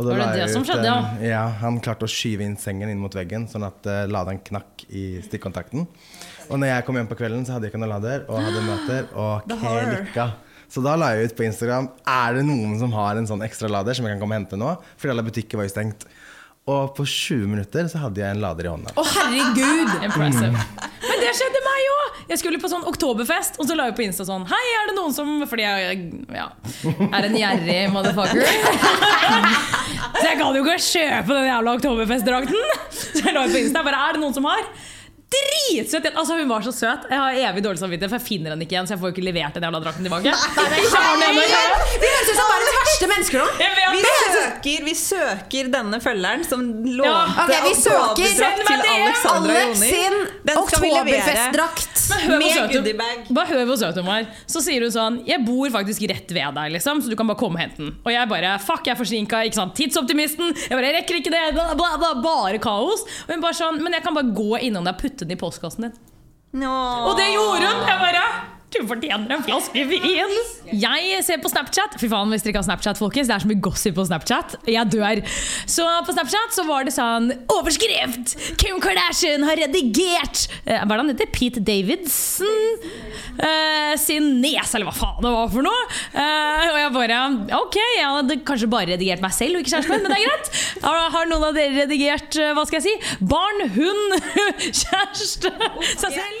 [0.00, 1.00] Og da Var det det som skjedde, ja?
[1.26, 1.40] ja?
[1.60, 5.20] Han klarte å skyve inn sengen inn mot veggen, sånn at eh, laderen knakk i
[5.26, 5.84] stikkontakten.
[6.48, 8.62] Og når jeg kom hjem på kvelden, så hadde jeg ikke noen lader, og hadde
[8.64, 10.30] møter, og klikka.
[10.70, 13.66] Så da la jeg ut på Instagram Er det noen som har en sånn ekstra
[13.66, 14.76] lader som jeg kan komme og hente nå.
[14.94, 16.06] Fordi alle butikker var jo stengt.
[16.70, 18.94] Og på 20 minutter så hadde jeg en lader i hånda.
[18.94, 19.96] Å, herregud!
[20.06, 20.64] Impressive.
[21.20, 22.18] Det skjedde meg òg!
[22.30, 24.96] Jeg skulle på sånn oktoberfest, og så la jeg på Insta sånn Hei, er det
[24.98, 25.98] noen som Fordi jeg
[26.36, 26.46] ja,
[27.10, 28.44] er en gjerrig motherfucker.
[30.20, 32.78] så jeg kan jo ikke kjøpe den jævla oktoberfestdrakten!
[32.94, 34.64] Så jeg la på Insta bare Er det noen som har?
[35.30, 36.08] Dritsøt!
[36.10, 37.04] Altså, hun var så søt.
[37.10, 38.88] Jeg har evig dårlig samvittighet, for jeg finner henne ikke igjen.
[38.88, 40.32] Så jeg får jo ikke levert den jævla drakten tilbake.
[40.32, 41.44] Ikke har den nei.
[42.02, 43.46] Vi høres ut som verdens verste mennesker nå!
[43.90, 48.82] Vi søker, vi søker denne følgeren som lånte Ja, okay, vi søker- oktoberdrakt til!
[48.90, 50.16] Alexandra Alex sin
[50.50, 51.46] Den skal vi levere.
[52.40, 53.22] Med goodiebag.
[53.36, 54.26] Bare hør hvor søt hun var.
[54.50, 57.38] Så sier hun sånn Jeg bor faktisk rett ved deg, liksom, så du kan bare
[57.38, 57.94] komme og hente den.
[58.02, 59.44] Og jeg bare Fuck, jeg er forsinka.
[59.46, 59.74] Ikke sant?
[59.78, 60.50] Tidsoptimisten.
[60.66, 61.44] Jeg bare jeg rekker ikke det.
[61.54, 63.06] Bla, bla, bla, bare kaos.
[63.28, 65.40] Og hun bare sånn Men jeg kan bare gå innom deg og putte den i
[65.40, 65.98] postkassen din.
[66.60, 66.72] Nå.
[67.08, 67.84] Og det gjorde hun!
[67.86, 68.24] Jeg bare
[68.70, 70.34] du fortjener en flaske vin!
[70.70, 71.96] Jeg ser på Snapchat.
[71.98, 73.30] Fy faen, hvis dere ikke har Snapchat, folkens.
[73.30, 74.54] Det er så mye gossip på Snapchat.
[74.70, 75.22] Jeg dør.
[75.70, 78.36] Så på Snapchat så var det sånn Overskrift!
[78.60, 81.32] Kim Kardashian har redigert eh, Hva er det han heter?
[81.34, 82.86] Pete Davidson?
[83.40, 85.82] eh, sin nese, eller hva faen det var for noe.
[86.12, 87.18] Eh, og jeg bare
[87.60, 90.26] Ok, jeg hadde kanskje bare redigert meg selv og ikke kjæresten min, men det er
[90.28, 90.52] greit.
[90.84, 93.16] Har, har noen av dere redigert eh, hva skal jeg si?
[93.30, 94.16] barn, hund,
[94.82, 95.52] kjæreste,
[96.00, 96.39] seg selv?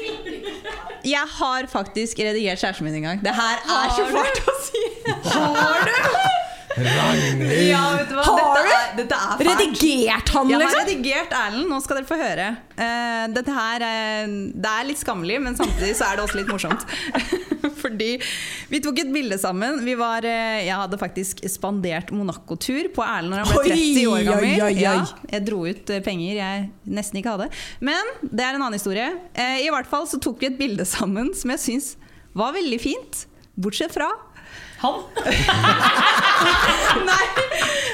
[1.04, 3.20] Jeg har faktisk redigert kjæresten min en gang.
[3.24, 4.84] Det her er så fælt å si.
[5.32, 5.96] Har du?
[6.84, 7.68] Ragnhild!
[7.68, 8.24] Ja, vet du hva?
[8.26, 8.70] Har Dette du?
[8.72, 9.50] er, dette er fælt.
[9.50, 10.82] Redigert han, Jeg har liksom?
[10.88, 12.48] redigert Erlend, nå skal dere få høre.
[12.80, 16.50] Uh, dette her eh, Det er litt skammelig, men samtidig så er det også litt
[16.52, 16.86] morsomt.
[17.82, 18.10] Fordi
[18.70, 19.80] vi tok et bilde sammen.
[19.84, 24.10] Vi var, eh, jeg hadde faktisk spandert Monaco-tur på Erlend når han ble Oi, 30
[24.10, 24.44] år gammel.
[24.44, 24.82] oi, oi, oi.
[24.82, 24.94] Ja,
[25.36, 27.50] jeg dro ut penger jeg nesten ikke hadde.
[27.84, 29.08] Men det er en annen historie.
[29.34, 31.92] Eh, I hvert fall så tok vi et bilde sammen som jeg syns
[32.36, 33.24] var veldig fint.
[33.60, 34.06] Bortsett fra
[34.80, 35.02] Han?
[37.10, 37.24] Nei!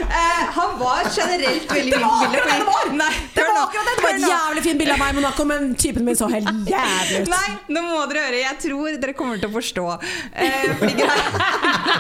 [0.07, 2.91] Eh, han var generelt veldig Det var akkurat det det var!
[2.95, 3.95] Nei, Det var akkurat det!
[3.97, 6.71] Det var et jævlig fint bilde av meg i Monaco, men typen min så helt
[6.71, 7.33] jævlig ut.
[7.33, 8.43] Nei, nå må dere høre.
[8.45, 9.87] Jeg tror dere kommer til å forstå.
[10.31, 11.17] Eh, fordi greia,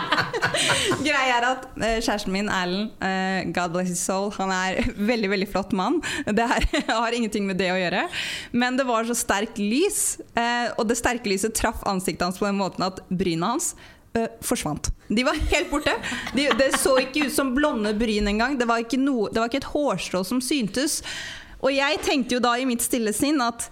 [1.09, 5.33] greia er at eh, kjæresten min, Erlend, eh, God bless his soul, han er veldig
[5.35, 5.99] veldig flott mann.
[6.31, 6.68] Det her
[7.01, 8.07] har ingenting med det å gjøre.
[8.55, 12.46] Men det var så sterkt lys, eh, og det sterke lyset traff ansiktet hans på
[12.49, 13.75] den måten at bryna hans
[14.16, 14.90] eh, forsvant.
[15.09, 15.94] De var helt borte.
[16.35, 18.59] De, det så ikke ut som blonde bryn engang.
[18.59, 21.02] Det, var ikke noe- det var ikke et hårstrå som syntes.
[21.62, 23.70] Og jeg tenkte jo da i mitt stille sinn at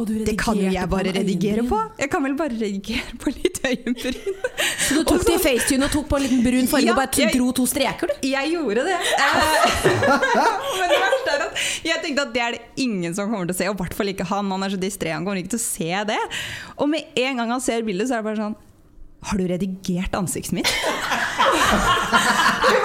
[0.00, 1.76] du det kan jo jeg bare redigere på.
[2.00, 4.38] Jeg kan vel bare redigere på litt øyenbryn.
[4.80, 7.00] Så du tok det i FaceTune og tok på en liten brun farge Ja, og
[7.02, 8.24] bare jeg- dro to streker, du?
[8.30, 8.96] Jeg gjorde det.
[8.96, 9.66] Eh,
[10.80, 11.60] Men det verste er at
[11.90, 13.68] jeg tenkte at det er det ingen som kommer til å se.
[13.68, 14.48] Og i hvert fall ikke han.
[14.56, 16.18] Han er så distré, han kommer ikke til å se det.
[16.80, 18.56] Og med en gang han ser bildet, så er det bare sånn
[19.28, 20.70] Har du redigert ansiktet mitt?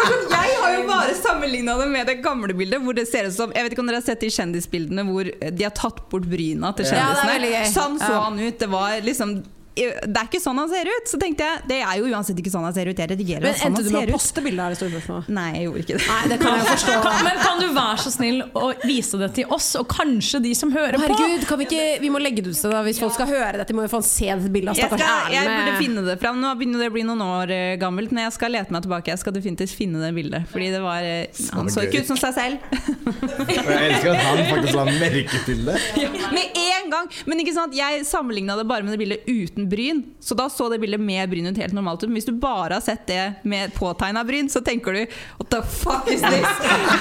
[0.06, 2.82] Sånn, jeg har jo bare sammenligna det med det gamle bildet.
[2.84, 5.30] Hvor det ser ut som Jeg vet ikke om dere har sett de kjendisbildene hvor
[5.32, 7.52] de har tatt bort bryna til kjendisene.
[7.54, 8.58] Ja, sånn så han ut.
[8.62, 9.38] Det var liksom
[9.76, 11.10] det er ikke sånn han ser ut.
[11.10, 13.00] Så tenkte jeg, Det er jo uansett ikke sånn han ser ut.
[13.00, 15.32] Jeg redigerer Men sånn endte du med å poste bildet av det store spørsmålet?
[15.36, 16.06] Nei, jeg gjorde ikke det.
[16.08, 16.96] Nei, det kan jeg forstå.
[17.06, 20.54] Kan, men kan du være så snill å vise det til oss, og kanskje de
[20.58, 21.06] som hører på?
[21.06, 22.82] Herregud, vi ikke Vi må legge det ut sted, da.
[22.88, 25.36] Hvis folk skal høre dette, må jo få se dette bildet av Jeg, stakkars skal,
[25.36, 26.40] jeg burde finne det fram.
[26.42, 29.12] Nå begynner det å bli noen år eh, gammelt, men jeg skal lete meg tilbake.
[29.14, 30.48] Jeg skal definitivt finne det bildet.
[30.52, 32.66] Fordi det var eh, Han så ikke ut som seg selv.
[33.06, 35.78] Og jeg elsker at han faktisk la merke til det.
[36.36, 37.12] Med en gang!
[37.30, 40.04] Men ikke sant, jeg sammenligna det bare med det bildet uten bryn.
[40.20, 42.10] Så da så det bildet med bryn ut helt normalt ut.
[42.10, 45.02] Men hvis du bare har sett det med påtegna bryn, så tenker du
[45.40, 46.48] What the fuck is this?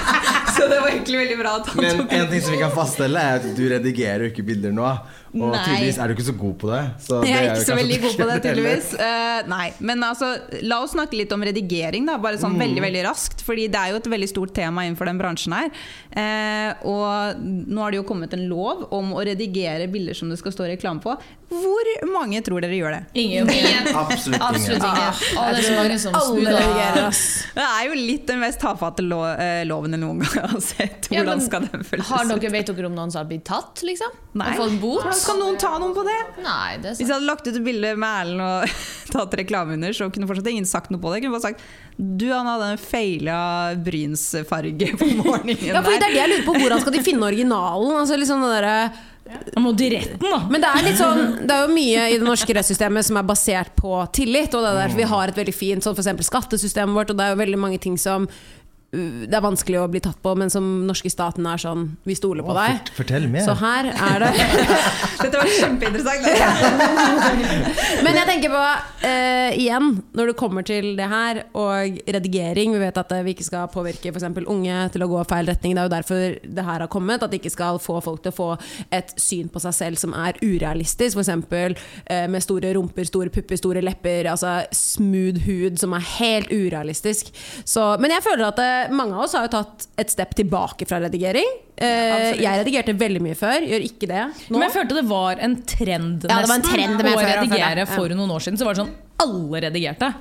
[0.57, 2.73] så det var egentlig veldig bra at han Men tok en ting som vi kan
[2.75, 4.89] faststelle, er at du redigerer jo ikke bilder nå.
[5.35, 5.61] Og Nei.
[5.67, 6.81] tydeligvis er du ikke så god på det.
[7.03, 8.89] Så det Jeg er ikke så veldig god på det, tydeligvis.
[8.95, 10.29] Uh, nei, men altså,
[10.63, 12.15] la oss snakke litt om redigering, da.
[12.23, 13.43] Bare sånn veldig veldig raskt.
[13.45, 15.71] Fordi det er jo et veldig stort tema innenfor den bransjen her.
[16.15, 20.39] Uh, og nå har det jo kommet en lov om å redigere bilder som det
[20.39, 21.17] skal stå reklame på.
[21.55, 23.01] Hvor mange tror dere gjør det?
[23.21, 23.49] Ingen.
[23.95, 25.03] Absolutt Absolutt ingen.
[25.05, 27.19] Ah, Å, det er så mange som Alle smuler.
[27.55, 31.09] Det er jo litt den mest tafatte lo eh, loven jeg noen gang har sett.
[31.13, 32.33] Ja, Hvordan men skal den føles Har ut?
[32.33, 34.17] dere, vet dere om noen som har blitt tatt, liksom?
[34.41, 34.49] Nei.
[34.55, 35.05] Og fått bot?
[35.25, 36.19] Skal noen ta noen på det?
[36.45, 38.77] Nei, det er Hvis jeg hadde lagt ut et bilde med Erlend og
[39.15, 41.19] tatt reklame under, så kunne fortsatt ingen sagt noe på det.
[41.19, 43.39] Jeg kunne bare sagt du han hadde en feila
[43.79, 46.55] brynsfarge på morgenen Ja, for det er det jeg lurer på.
[46.59, 47.93] Hvordan skal de finne originalen?
[48.01, 48.67] Altså liksom det der,
[49.31, 49.39] ja.
[49.63, 50.41] må retten, da.
[50.51, 53.29] Men det er litt sånn Det er jo mye i det norske rettssystemet som er
[53.31, 54.51] basert på tillit.
[54.51, 56.27] Og det er derfor vi har et veldig fint sånn f.eks.
[56.27, 58.27] skattesystemet vårt, og det er jo veldig mange ting som
[59.29, 62.45] det er vanskelig å bli tatt på, men som norske staten er sånn Vi stoler
[62.45, 62.77] på Å, deg.
[62.79, 63.43] fort- Fortell mer.
[63.45, 64.31] Så her er det
[65.25, 66.23] Dette var kjempeinteressant.
[68.05, 68.61] Men jeg tenker på,
[69.05, 73.33] uh, igjen, når det kommer til det her og redigering Vi vet at eh, vi
[73.35, 75.75] ikke skal påvirke for eksempel unge til å gå feil retning.
[75.75, 76.23] Det er jo derfor
[76.59, 77.23] det her har kommet.
[77.25, 78.49] At det ikke skal få folk til å få
[78.93, 81.17] et syn på seg selv som er urealistisk.
[81.19, 81.31] F.eks.
[82.09, 84.29] Uh, med store rumper, store pupper, store lepper.
[84.31, 87.31] Altså smooth hud som er helt urealistisk.
[87.65, 90.85] Så, men jeg føler at eh, mange av oss har jo tatt et step tilbake
[90.89, 91.47] fra redigering.
[91.77, 94.55] Eh, jeg redigerte veldig mye før, gjør ikke det nå.
[94.57, 98.15] Men jeg følte det var en trend Ja, nesten en trend å før, redigere for
[98.15, 98.59] noen år siden.
[98.61, 98.95] Så var det sånn
[99.25, 100.13] alle redigerte.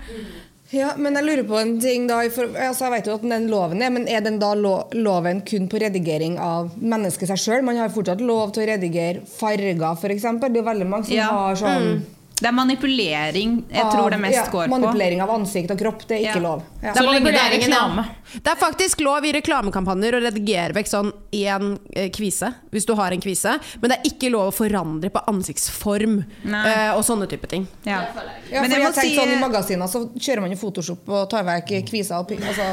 [0.74, 3.44] Ja, men jeg lurer på en ting da for, altså, Jeg vet jo at den
[3.52, 7.62] loven er, men er den da lo, loven kun på redigering av mennesket seg sjøl?
[7.62, 10.22] Man har fortsatt lov til å redigere farger, f.eks.
[10.40, 11.28] Det er jo veldig mange som Ja.
[11.30, 12.02] har sånn
[12.34, 14.70] Det er manipulering jeg tror det mest ja, går på.
[14.74, 16.42] Manipulering av ansikt og kropp, det er ikke Ja.
[16.42, 16.62] lov.
[16.82, 16.92] Ja.
[16.92, 18.04] Det er Så lenge det er reklame.
[18.34, 22.94] Det er faktisk lov i reklamekampanjer å redigere vekk sånn én eh, kvise, hvis du
[22.98, 23.54] har en kvise.
[23.80, 27.68] Men det er ikke lov å forandre på ansiktsform eh, og sånne type ting.
[27.86, 28.02] Ja.
[28.50, 30.50] Ja, Men for jeg jeg må har tenkt si sånn I magasiner så kjører man
[30.50, 32.66] jo Photoshop og tar vekk kviser og altså,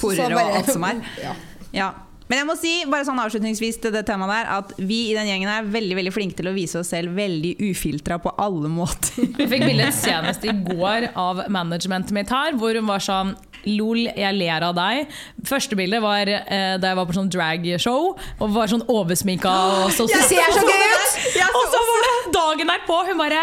[0.00, 1.02] Porer og alt som er.
[1.74, 1.92] Ja.
[2.28, 5.28] Men jeg må si bare sånn avslutningsvis til det temaet der at vi i den
[5.30, 9.24] gjengen er veldig veldig flinke til å vise oss selv veldig ufiltra på alle måter.
[9.38, 13.32] Vi fikk bildet senest i går av managementet mitt her, hvor hun var sånn
[13.66, 15.08] Lol, jeg ler av deg.
[15.48, 19.54] Første bildet var eh, da jeg var på sånn dragshow og var sånn oversminka.
[19.82, 21.18] Og så, så, ser så gøy ut!
[21.48, 23.02] Og så var det dagen derpå.
[23.08, 23.42] Hun bare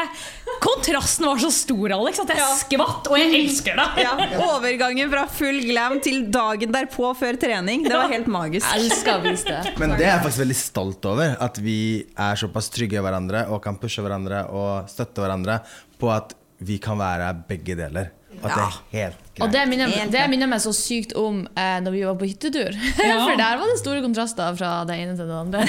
[0.61, 3.09] Kontrasten var så stor, Alex, at jeg skvatt.
[3.09, 4.05] Og jeg elsker det!
[4.05, 4.13] Ja,
[4.45, 8.69] overgangen fra full glam til dagen derpå før trening, det var helt magisk.
[9.05, 9.59] Det.
[9.81, 11.35] Men det er jeg faktisk veldig stolt over.
[11.43, 15.59] At vi er såpass trygge i hverandre og kan pushe hverandre og støtte hverandre
[15.99, 18.13] på at vi kan være begge deler.
[18.41, 19.41] At det er helt greit.
[19.45, 22.77] Og det minner, det minner meg så sykt om eh, når vi var på hyttetur.
[22.99, 25.65] For der var det store kontraster fra det ene til det andre.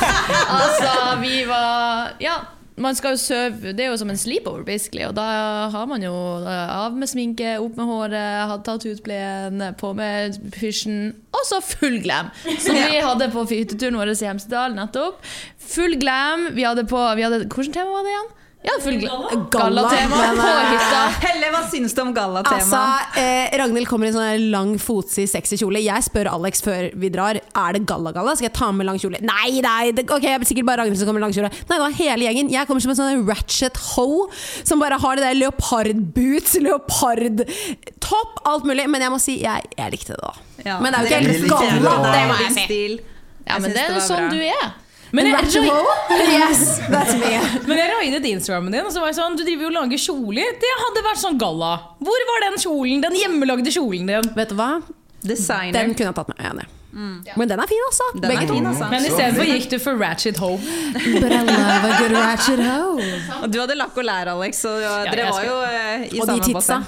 [0.58, 2.40] altså, vi var Ja,
[2.76, 5.04] man skal jo sove Det er jo som en sleepover, basically.
[5.06, 5.24] Og da
[5.70, 10.40] har man jo av med sminke, opp med håret, hadde tatt ut plenen, på med
[10.54, 12.32] pysjen, og så full glam.
[12.42, 15.22] Som vi hadde på hytteturen vår i Hemsedal nettopp.
[15.74, 16.50] Full glam.
[16.58, 18.32] Vi hadde på vi hadde, Hvilket tema var det igjen?
[18.64, 18.96] Ja, full.
[19.52, 21.00] Gallatema på hytta.
[21.26, 22.56] Helle, hva syns du om gallatema?
[22.56, 25.82] Altså, eh, Ragnhild kommer i en sånn lang, fotsid, sexy kjole.
[25.84, 28.32] Jeg spør Alex før vi drar Er det galla-galla.
[28.38, 29.20] Skal jeg ta med lang kjole?
[29.20, 31.50] Nei, nei, det, ok, jeg er sikkert bare Ragnhild som kommer i lang kjole.
[31.52, 32.48] Nei, det var hele gjengen.
[32.54, 34.08] Jeg kommer som en sånn ratchet ho
[34.64, 38.88] som bare har det der leopardboots, leopardtopp, alt mulig.
[38.88, 40.32] Men jeg må si, jeg, jeg likte det, da.
[40.64, 42.80] Ja, Men det er jo ikke helt galla, det må jeg si.
[43.44, 44.32] Ja, men det er jo sånn bra.
[44.32, 44.72] du er.
[45.14, 45.50] Men jeg?
[46.34, 47.32] Yes, that's me.
[47.68, 50.00] men jeg raidet Instagrammen din, og så var jeg sånn Du driver jo og lager
[50.08, 50.56] kjoler.
[50.62, 51.74] Det hadde vært sånn galla.
[52.02, 53.02] Hvor var den kjolen?
[53.04, 54.32] Den hjemmelagde kjolen din?
[54.38, 54.72] Vet du hva?
[55.24, 55.76] Designer.
[55.78, 56.66] Den kunne jeg tatt er enig.
[56.94, 58.08] Men den er fin, altså.
[58.14, 58.54] Den Begge to.
[58.54, 58.88] fin, altså.
[58.90, 60.50] Men istedenfor gikk du for ratchet ho.
[61.22, 62.82] But I love a good ratchet ho.
[63.40, 66.20] Og du hadde lakk og lær, Alex, så Ja, dere var skal- jo eh, i
[66.20, 66.86] Og de samme basseng.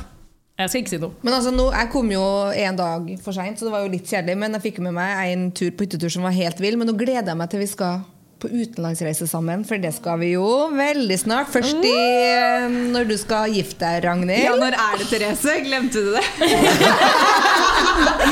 [0.56, 1.12] Jeg skal ikke si noe.
[1.26, 4.06] Men altså, nå, Jeg kom jo en dag for seint, så det var jo litt
[4.08, 4.36] kjedelig.
[4.40, 6.78] Men jeg fikk med meg en tur på hyttetur som var helt vill.
[6.80, 7.98] Men nå gleder jeg meg til vi skal
[8.46, 11.50] på utenlandsreise sammen, for det skal vi jo veldig snart.
[11.52, 14.44] Først i, eh, når du skal gifte deg, Ragnhild.
[14.44, 15.56] Ja, når er det, Therese?
[15.66, 16.24] Glemte du det?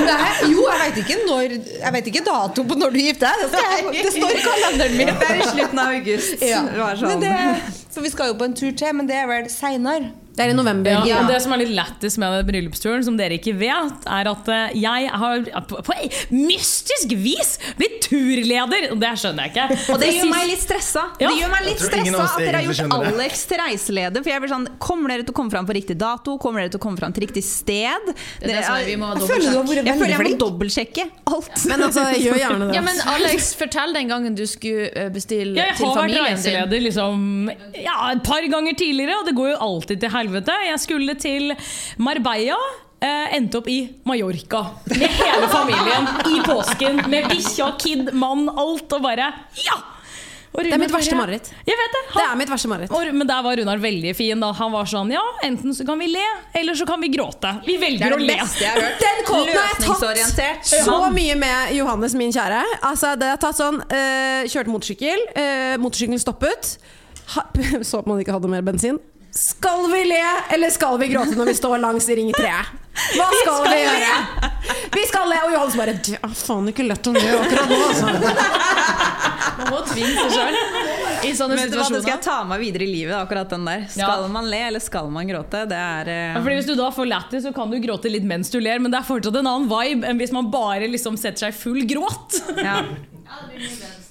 [0.05, 3.55] Nei, jo, jeg vet ikke når Jeg vet ikke dato på når du gifter deg.
[3.55, 5.13] Det, det står i kalenderen min.
[5.21, 6.45] Det er i slutten av august.
[6.45, 6.65] Ja.
[6.99, 7.09] Sånn.
[7.09, 7.33] Men det,
[7.95, 10.13] så vi skal jo på en tur til, men det er vel seinere.
[10.35, 11.05] Det er i november.
[11.07, 14.49] Ja, og Det som er litt lættis med bryllupsturen, som dere ikke vet, er at
[14.51, 15.95] eh, jeg har på, på
[16.35, 18.89] mystisk vis blitt turleder!
[18.91, 19.79] Og det skjønner jeg ikke.
[19.95, 21.05] Og det gjør meg litt stressa.
[21.23, 21.31] Ja.
[21.31, 22.97] Det gjør meg litt stressa at dere har gjort.
[23.15, 24.25] Alex til reiseleder.
[24.25, 26.35] For jeg blir sånn, Kommer dere til å komme fram på riktig dato?
[26.43, 28.11] Kommer dere til å komme fram til riktig sted?
[28.43, 31.55] Det er det vi må Jeg føler du har vært jeg må dobbeltsjekke alt.
[31.71, 32.75] Men altså, jeg gjør gjerne det.
[32.79, 35.61] Ja, men Alex, fortell den gangen du skulle eh, bestille din.
[35.61, 39.59] jeg har vært familien reiseleder liksom, ja, et par ganger tidligere, og det går jo
[39.69, 40.24] alltid til helvete.
[40.33, 41.55] Jeg skulle til
[41.99, 42.59] Marbella.
[43.05, 47.03] Eh, endte opp i Mallorca med hele familien i påsken.
[47.13, 48.87] Med bikkja, kid, mann, alt.
[48.97, 49.77] Og bare ja!
[50.55, 51.49] Og Det er mitt verste mareritt.
[51.67, 52.01] Jeg vet det.
[52.15, 52.93] Det er mitt verste mareritt.
[52.95, 54.39] og, men der var Runar veldig fin.
[54.39, 54.53] Da.
[54.55, 56.23] Han var sånn ja, enten så kan vi le,
[56.55, 57.57] eller så kan vi gråte.
[57.67, 58.37] Vi Det velger er å le.
[59.03, 62.63] Den kåten har jeg tatt så mye med Johannes, min kjære.
[62.87, 66.77] Altså, det har tatt sånn eh, Kjørte motorsykkel, uh, motorsykkelen stoppet.
[67.35, 67.49] Ha,
[67.89, 69.03] så at man ikke hadde mer bensin.
[69.35, 70.21] Skal vi le,
[70.55, 72.51] eller skal vi gråte når vi står langs Ring 3?
[73.19, 74.51] Hva skal vi gjøre?
[74.95, 77.79] Vi skal le, og Johannes bare Det er faen ikke lett å le akkurat nå,
[77.89, 78.13] altså.
[79.59, 80.59] Man må tvinge seg sjøl
[81.27, 81.97] i sånne Men, situasjoner.
[81.99, 83.85] det skal jeg ta med videre i livet, akkurat den der.
[83.91, 84.31] Skal Ja.
[84.37, 85.65] man le, eller skal man gråte?
[85.71, 86.15] Det er uh...
[86.37, 88.79] Ja, fordi Hvis du da får lættis, så kan du gråte litt mens du ler,
[88.83, 91.83] men det er fortsatt en annen vibe enn hvis man bare liksom setter seg full
[91.91, 92.39] gråt.
[92.63, 92.79] ja.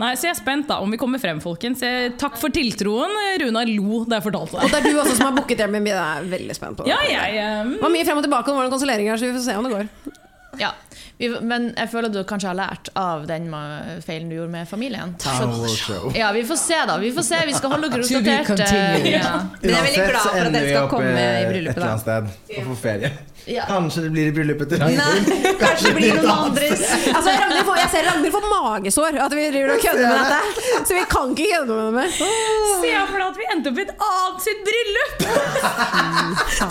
[0.00, 1.82] Nei, Så jeg er spent da om vi kommer frem, folkens.
[2.20, 3.12] Takk for tiltroen.
[3.42, 4.70] Runar lo da jeg fortalte Og det.
[4.72, 5.90] det er du også som har booket Airbnb.
[5.90, 6.88] Det er jeg veldig spent på.
[6.88, 7.36] Ja, jeg,
[7.66, 7.74] um...
[7.76, 9.68] Det var mye frem og tilbake om hvordan konsolering er, så vi får se om
[9.68, 10.16] det går.
[10.60, 10.72] Ja.
[11.20, 13.50] Men jeg føler du kanskje har lært av den
[14.06, 15.12] feilen du gjorde med familien.
[15.20, 15.98] Så.
[16.16, 16.96] Ja, Vi får se, da.
[16.98, 19.04] Vi får se, vi skal holde dere oppdatert.
[19.04, 19.34] Ja.
[19.60, 21.12] Men jeg er veldig Uansett glad så for at ender dere vi skal opp komme
[21.12, 21.76] eh, i et bryllupet.
[21.76, 23.12] eller da annet sted og få ferie.
[23.48, 23.64] Ja.
[23.68, 24.94] Kanskje det blir i bryllupet til Nei,
[25.60, 26.82] kanskje det blir noen andres.
[27.10, 30.40] Altså, Ragnhild får, jeg ser Ragnhild får magesår at vi driver og kødder med dette.
[30.86, 32.10] Så vi kan ikke kødde med det mer.
[32.18, 35.16] Se for deg at vi endte opp i et annet sitt bryllup!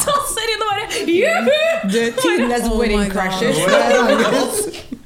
[0.06, 1.60] Tasser inn og bare juhu!
[1.96, 3.12] The Teenless Oh wedding God.
[3.18, 3.58] crashers.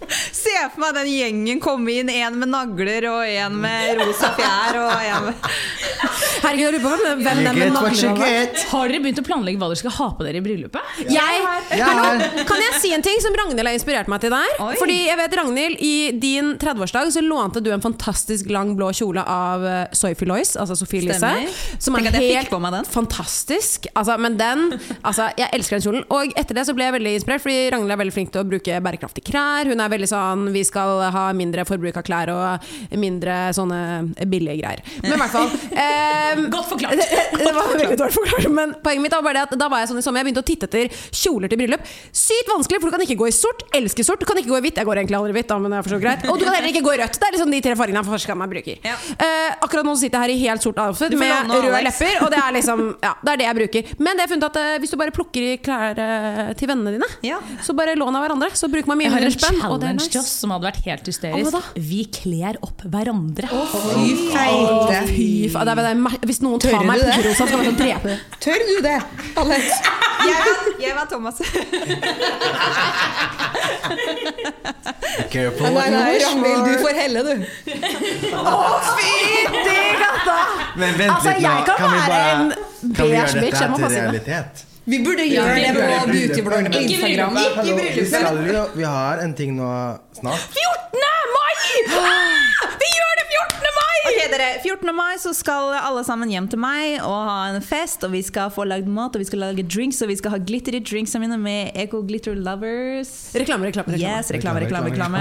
[0.10, 4.80] Se for meg den gjengen komme inn, en med nagler og en med rosa fjær.
[4.84, 5.52] Og en med
[6.44, 7.94] Herregud, jeg lurer på hvem, hvem den med var.
[8.74, 10.98] Har dere begynt å planlegge hva dere skal ha på dere i bryllupet?
[11.08, 11.44] Jeg,
[11.78, 11.92] Ja.
[12.50, 14.58] kan jeg si en ting som Ragnhild har inspirert meg til der?
[14.60, 14.74] Oi.
[14.80, 19.24] Fordi jeg vet Ragnhild, I din 30-årsdag så lånte du en fantastisk lang blå kjole
[19.24, 21.32] av uh, Sophie Lois, altså Sophie Elise.
[21.80, 22.52] Som er helt
[22.92, 23.88] fantastisk.
[23.96, 24.66] Altså, men den
[25.02, 26.06] altså, Jeg elsker den kjolen.
[26.14, 28.48] Og etter det så ble jeg veldig inspirert, fordi Ragnhild er veldig flink til å
[28.48, 29.72] bruke bærekraftige klær.
[29.72, 33.80] Hun er veldig sånn Vi skal ha mindre forbruk av klær og mindre sånne
[34.30, 34.82] billige greier.
[35.04, 35.50] Men i hvert fall
[35.84, 37.00] eh, Godt forklart.
[37.44, 39.92] det var veldig dårlig forklart, men poenget mitt var bare det at da var jeg
[39.94, 40.22] sånn i sommer.
[40.24, 41.84] Jeg begynte å titte etter kjoler til bryllup.
[42.16, 43.64] Sykt vanskelig, for du kan ikke gå i sort.
[43.78, 44.22] Elsker sort.
[44.24, 44.80] Du kan ikke gå i hvitt.
[44.82, 46.26] Jeg går egentlig aldri i hvitt, da, men det er for så greit.
[46.30, 47.20] Og du kan heller ikke gå i rødt.
[47.22, 48.80] Det er liksom de tre fargene jeg forsker meg bruker.
[48.88, 48.96] Ja.
[49.28, 52.00] Eh, akkurat nå sitter jeg her i helt sort outfit med røde Alex.
[52.02, 53.94] lepper, og det er liksom Ja, det er det jeg bruker.
[54.00, 56.72] Men det har jeg funnet at eh, hvis du bare plukker i klær eh, til
[56.72, 57.40] vennene dine, Ja.
[57.64, 59.62] så bare lån av hverandre, så bruker man mye Jeg har mindre en spenn.
[59.70, 61.48] Og det er challenge til oss som hadde vært helt hysterisk.
[61.48, 61.62] Oh, da?
[61.92, 63.48] Vi kler opp hverandre.
[63.52, 64.98] Fy feite.
[65.12, 65.66] Fy feite!
[65.68, 65.98] det er, det er,
[66.32, 68.18] hvis noen tar Tør meg på rosa, skal jeg drepe det.
[68.44, 68.98] Tør du det,
[69.44, 69.64] Alex?
[70.24, 71.38] Jeg var, jeg var Thomas.
[75.34, 76.84] Careful Nei, nei, Ragnhild, du for.
[76.88, 77.34] får helle, du.
[79.00, 80.38] Fytti katta!
[80.80, 83.34] Men vent Altså, litt jeg kan vi være bare- en Kan vi beige gjøre bitch,
[83.34, 87.34] dette jeg må her bare Vi burde gjøre det på beautybloggen på Ikke Instagram.
[87.34, 87.96] bryllupet.
[87.96, 89.70] Vi, skal jo, vi har en ting nå
[90.20, 90.44] snart.
[90.60, 91.06] 14.
[91.36, 91.54] mai!
[92.82, 93.03] Vi gjør
[93.34, 93.70] 14.
[93.78, 93.92] mai!
[94.04, 94.90] Ok, dere, 14.
[94.96, 98.04] mai så skal alle sammen hjem til meg og ha en fest.
[98.06, 100.40] Og vi skal få lagd mat og vi skal lage drinks og vi skal ha
[100.44, 103.14] glitter i drinksene mine med Eco Glitter Lovers.
[103.38, 104.04] Reklame, reklame, reklame.
[104.04, 105.20] Yes, reklame, reklame, Reklame,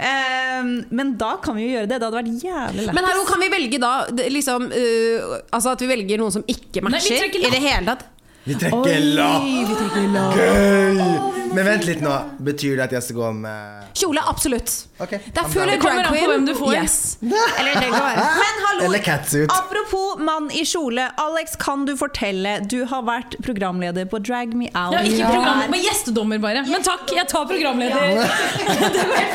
[0.00, 2.00] um, men da kan vi jo gjøre det.
[2.00, 2.96] Det hadde vært jævlig lett.
[2.96, 3.92] Men her, kan vi velge da
[4.32, 7.22] liksom, uh, Altså at vi velger noen som ikke Nei, vi matcher?
[7.24, 8.10] trekker I det hele tatt?
[8.44, 10.36] Vi trekker lapp!
[10.36, 11.33] Gøy!
[11.54, 12.12] Men vent litt nå.
[12.44, 14.72] Betyr det at jeg skal gå med Kjole, absolutt.
[14.98, 15.18] Okay.
[15.26, 15.80] Det er full down.
[15.82, 16.30] kommer drag queen.
[16.30, 16.72] hvem du får.
[16.74, 16.96] Yes.
[17.22, 17.80] Eller.
[18.42, 19.50] Men hallo, Eller catsuit.
[19.54, 21.06] apropos mann i kjole.
[21.22, 24.94] Alex, kan du fortelle Du har vært programleder på Drag Me Out.
[24.98, 25.30] Ja, ikke Ja.
[25.30, 26.64] program, men gjestedommer bare.
[26.68, 28.00] Men takk, jeg tar programleder.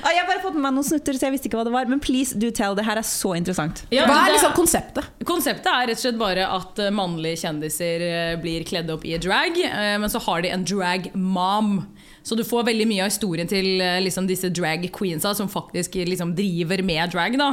[0.03, 1.72] Ah, Jeg har bare fått med meg noen snutter, så jeg visste ikke hva det
[1.74, 1.88] var.
[1.90, 2.74] Men please do tell.
[2.79, 3.83] Det her er så interessant.
[3.92, 5.07] Ja, Hva er liksom konseptet?
[5.29, 9.16] Konseptet er rett og slett bare at eh, mannlige kjendiser eh, blir kledd opp i
[9.20, 10.80] drag, eh, men så har de en drag
[11.14, 11.77] mom.
[12.23, 15.95] Så du får veldig mye av historien til eh, liksom, disse drag queensa som faktisk
[16.05, 17.38] liksom, driver med drag.
[17.40, 17.53] Da.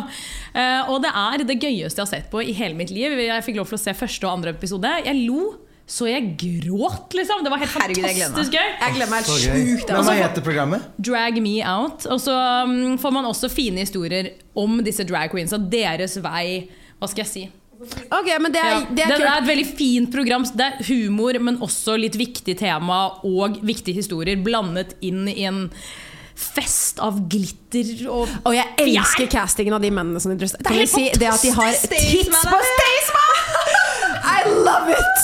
[0.53, 3.15] Eh, Og det er det gøyeste jeg har sett på i hele mitt liv.
[3.27, 4.91] Jeg fikk lov til å se første og andre episode.
[5.05, 5.55] Jeg lo
[5.87, 7.45] så jeg gråt, liksom.
[7.45, 8.71] Det var helt Herregud, fantastisk gøy.
[8.81, 9.87] Jeg glemmer helt sjukt.
[9.87, 10.11] Men Altså.
[10.11, 10.89] hva heter programmet?
[10.99, 12.03] Drag Me Out.
[12.11, 12.35] Og så
[12.67, 15.55] um, får man også fine historier om disse drag queensa.
[15.57, 16.67] Deres vei
[16.99, 17.45] Hva skal jeg si?
[17.77, 18.79] Ok, men det er, Ja.
[18.79, 19.29] det Det, er det kult.
[19.29, 20.43] er et veldig fint program.
[20.43, 25.69] Det er humor, men også litt viktig tema og viktige historier blandet inn i en
[26.37, 30.47] fest av glitter og Og jeg elsker castingen av de mennene som de.
[30.63, 33.39] Kan vi helt si det at de har tits på Staysman!
[34.27, 35.23] I love it!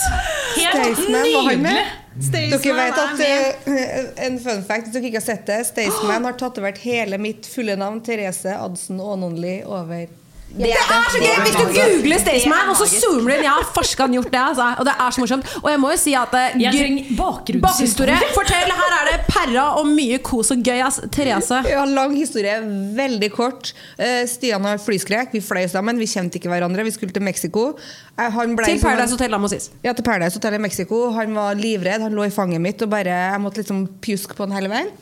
[0.56, 1.72] Helt Staysman var han med.
[1.72, 2.00] nydelig!
[2.14, 6.36] Dere vet at uh, En fun fact, hvis dere ikke har sett det Staysman har
[6.38, 10.06] tatovert hele mitt fulle navn, Therese Adsen Aanonli, over
[10.54, 11.32] Det er så gøy!
[11.42, 14.68] Hvis du googler Staysman, og så zoomer du inn Ja, farskan gjort det, altså.
[14.78, 15.48] Og det er så morsomt.
[15.62, 18.18] Og jeg må jo si at eh, Jeg bakgrunnshistorie.
[18.36, 18.70] Fortell!
[18.74, 21.00] Her er det perra og mye kos og gøy, ass.
[21.14, 21.58] Therese.
[21.70, 22.54] Ja, lang historie,
[22.96, 23.72] veldig kort.
[23.98, 25.34] Eh, Stian har flyskrek.
[25.34, 26.86] Vi fløy sammen, vi kjente ikke hverandre.
[26.86, 27.72] Vi skulle til Mexico.
[28.14, 29.70] Eh, han ble Til sånn- Paradise Hotel, da må sies.
[29.82, 31.08] Ja, til Paradise Hotel i Mexico.
[31.18, 32.06] Han var livredd.
[32.06, 34.92] Han lå i fanget mitt, og bare, jeg måtte liksom pjuske på han hele veien.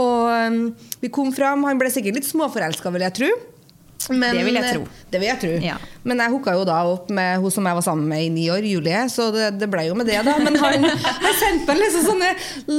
[0.00, 0.60] Og um,
[1.00, 1.64] vi kom fram.
[1.66, 3.30] Han ble sikkert litt småforelska, vil jeg tro.
[4.08, 4.84] Men, Det vil jeg tro.
[5.10, 5.50] Det vil jeg tro.
[5.60, 5.74] Ja.
[6.08, 8.46] Men jeg hooka jo da opp med hun som jeg var sammen med i ni
[8.52, 10.38] år, Julie, så det, det ble jo med det, da.
[10.40, 10.86] Men han,
[11.26, 12.30] han sendte meg liksom sånne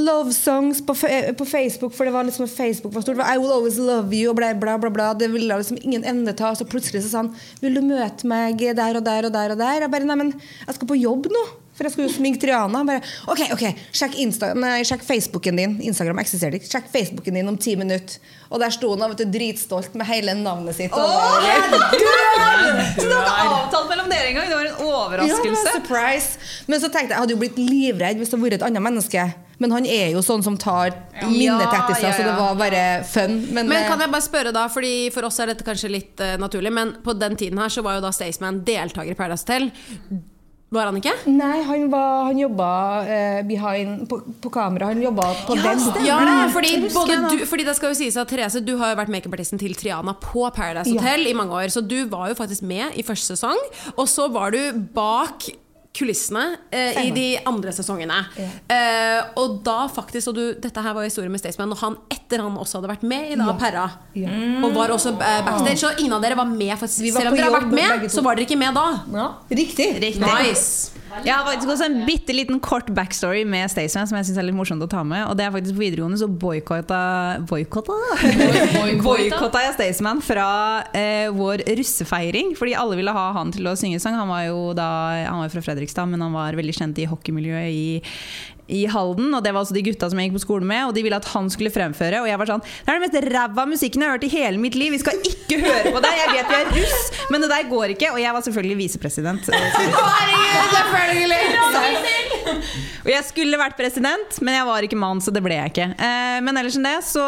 [0.02, 0.96] love songs på,
[1.38, 3.22] på Facebook, for det var liksom Facebook var stort.
[3.22, 4.90] I will always love you, og bla, bla, bla.
[4.90, 5.12] bla.
[5.14, 6.54] Det ville liksom ingen ende ta.
[6.58, 9.62] Så plutselig så sa han Vil du møte meg der og der og der og
[9.62, 9.84] der?
[9.86, 11.44] Jeg bare Nei, men jeg skal på jobb nå.
[11.72, 12.82] For jeg skulle jo sminke Triana.
[12.84, 13.00] Bare,
[13.32, 13.62] ok, ok,
[13.96, 15.78] sjekk, Insta nei, sjekk Facebooken din.
[15.88, 16.68] Instagram eksisterer ikke.
[16.68, 18.18] Sjekk Facebooken din om ti minutter.
[18.52, 20.92] Og der sto hun vet du, dritstolt med hele navnet sitt.
[20.92, 21.00] og-
[22.96, 24.48] Så det var ikke avtalt mellom dere engang?
[24.50, 25.72] Det var en ja, overraskelse?
[25.78, 26.38] surprise.
[26.68, 28.84] Men så tenkte jeg, jeg hadde jo blitt livredd hvis det hadde vært et annet
[28.84, 29.24] menneske.
[29.62, 30.90] Men han er jo sånn som tar
[31.22, 33.36] minnetettelser, ja, så det var bare fun.
[33.54, 36.22] Men, Men eh, kan jeg bare spørre da, fordi For oss er dette kanskje litt
[36.24, 39.46] uh, naturlig, men på den tiden her så var jo da Staysman deltaker i Paradise
[39.46, 39.70] Hotel.
[40.72, 41.12] Var han ikke?
[41.28, 42.68] Nei, han, var, han jobba
[43.04, 44.88] eh, behind på, på kamera.
[44.92, 45.82] Han jobba på web.
[46.06, 46.18] Ja,
[46.52, 49.60] fordi, både du, fordi det skal jo sies at Therese, du har jo vært makeupartisten
[49.60, 51.68] til Triana på Paradise Hotel i mange år.
[51.74, 53.60] Så du var jo faktisk med i første sesong,
[53.96, 55.50] og så var du bak
[55.92, 58.16] kulissene eh, i de andre sesongene.
[58.72, 62.40] Eh, og da faktisk, og du, dette her var historien med Staysman, og han etter
[62.40, 63.84] han også hadde vært med i da Perra,
[64.64, 66.72] og var også eh, backstage, så ingen av dere var med.
[66.80, 68.86] For selv om dere har vært med, så var dere ikke med da.
[69.12, 69.90] Ja, riktig.
[70.24, 71.01] Nice.
[71.20, 74.46] Jeg har faktisk også en bitte liten kort backstory med Staysman som jeg synes er
[74.48, 75.26] litt morsomt å ta med.
[75.28, 77.02] Og det er faktisk På videregående så boikotta
[77.48, 77.98] Boikotta?
[79.62, 80.48] Jeg Staysman fra
[80.96, 82.56] eh, vår russefeiring.
[82.58, 84.16] Fordi alle ville ha han til å synge sang.
[84.18, 84.88] Han var jo da
[85.26, 87.86] Han var fra Fredrikstad, men han var veldig kjent i hockeymiljøet i
[88.68, 90.86] i Halden, og det var også de gutta som jeg gikk på skole med.
[90.88, 92.22] Og de ville at han skulle fremføre.
[92.22, 94.62] Og jeg var sånn Det er den mest ræva musikken jeg har hørt i hele
[94.62, 94.94] mitt liv.
[94.94, 96.12] Vi skal ikke høre på det.
[96.20, 97.02] Jeg vet vi er russ,
[97.32, 98.12] men det der går ikke.
[98.14, 99.42] Og jeg var selvfølgelig visepresident.
[103.02, 105.88] og jeg skulle vært president, men jeg var ikke mann, så det ble jeg ikke.
[105.98, 107.24] Eh, men ellers enn det så,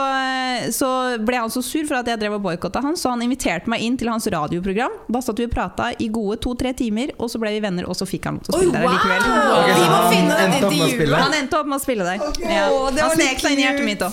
[0.75, 0.91] så
[1.25, 3.83] ble han så sur for at jeg drev og boikotta han, så han inviterte meg
[3.85, 4.95] inn til hans radioprogram.
[5.11, 7.99] Da satt vi og prata i gode to-tre timer, og så ble vi venner, og
[7.99, 9.21] så fikk han lov til å spille der likevel.
[9.25, 9.65] Wow!
[9.65, 11.24] Vi så må han finne den endte opp med å intervjuet.
[11.25, 12.23] Han endte opp med å spille der.
[12.45, 12.67] Ja.
[12.71, 14.13] Det var Han snek seg inn i hjertet mitt òg.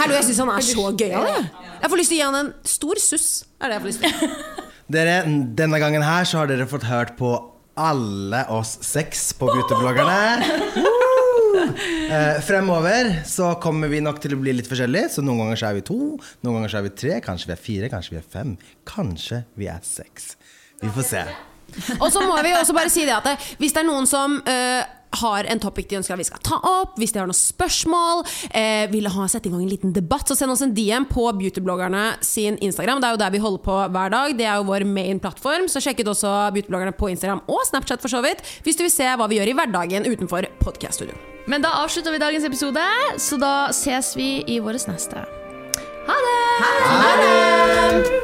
[0.00, 1.28] Hallo, jeg syns han er så gøyal.
[1.30, 1.46] jeg.
[1.80, 3.28] Jeg får lyst til å gi han en stor suss.
[3.60, 4.36] Er det jeg får lyst til.
[4.94, 5.16] Dere,
[5.56, 7.32] denne gangen her så har dere fått hørt på
[7.80, 10.52] alle oss seks på beautybloggerne.
[10.76, 11.00] Woo!
[12.04, 15.10] Eh, fremover så kommer vi nok til å bli litt forskjellige.
[15.16, 15.98] Så noen ganger så er vi to,
[16.44, 18.54] noen ganger så er vi tre, kanskje vi er fire, kanskje vi er fem.
[18.88, 20.34] Kanskje vi er seks.
[20.82, 21.24] Vi får se.
[21.98, 24.84] Og så må vi også bare si det at hvis det er noen som eh,
[25.20, 28.24] har en topic de ønsker at vi skal ta opp, hvis de har noen spørsmål,
[28.50, 31.26] eh, vil ha sette i gang en liten debatt, så send oss en DM på
[31.38, 33.00] beautybloggerne sin Instagram.
[33.00, 34.36] Det er jo der vi holder på hver dag.
[34.38, 35.68] Det er jo vår main plattform.
[35.68, 38.94] Så sjekk ut også beautybloggerne på Instagram og Snapchat for så vidt, hvis du vil
[38.94, 41.16] se hva vi gjør i hverdagen utenfor podcaststudio.
[41.46, 42.84] Men da avslutter vi dagens episode,
[43.20, 45.26] så da ses vi i vår neste.
[46.08, 48.23] Ha det!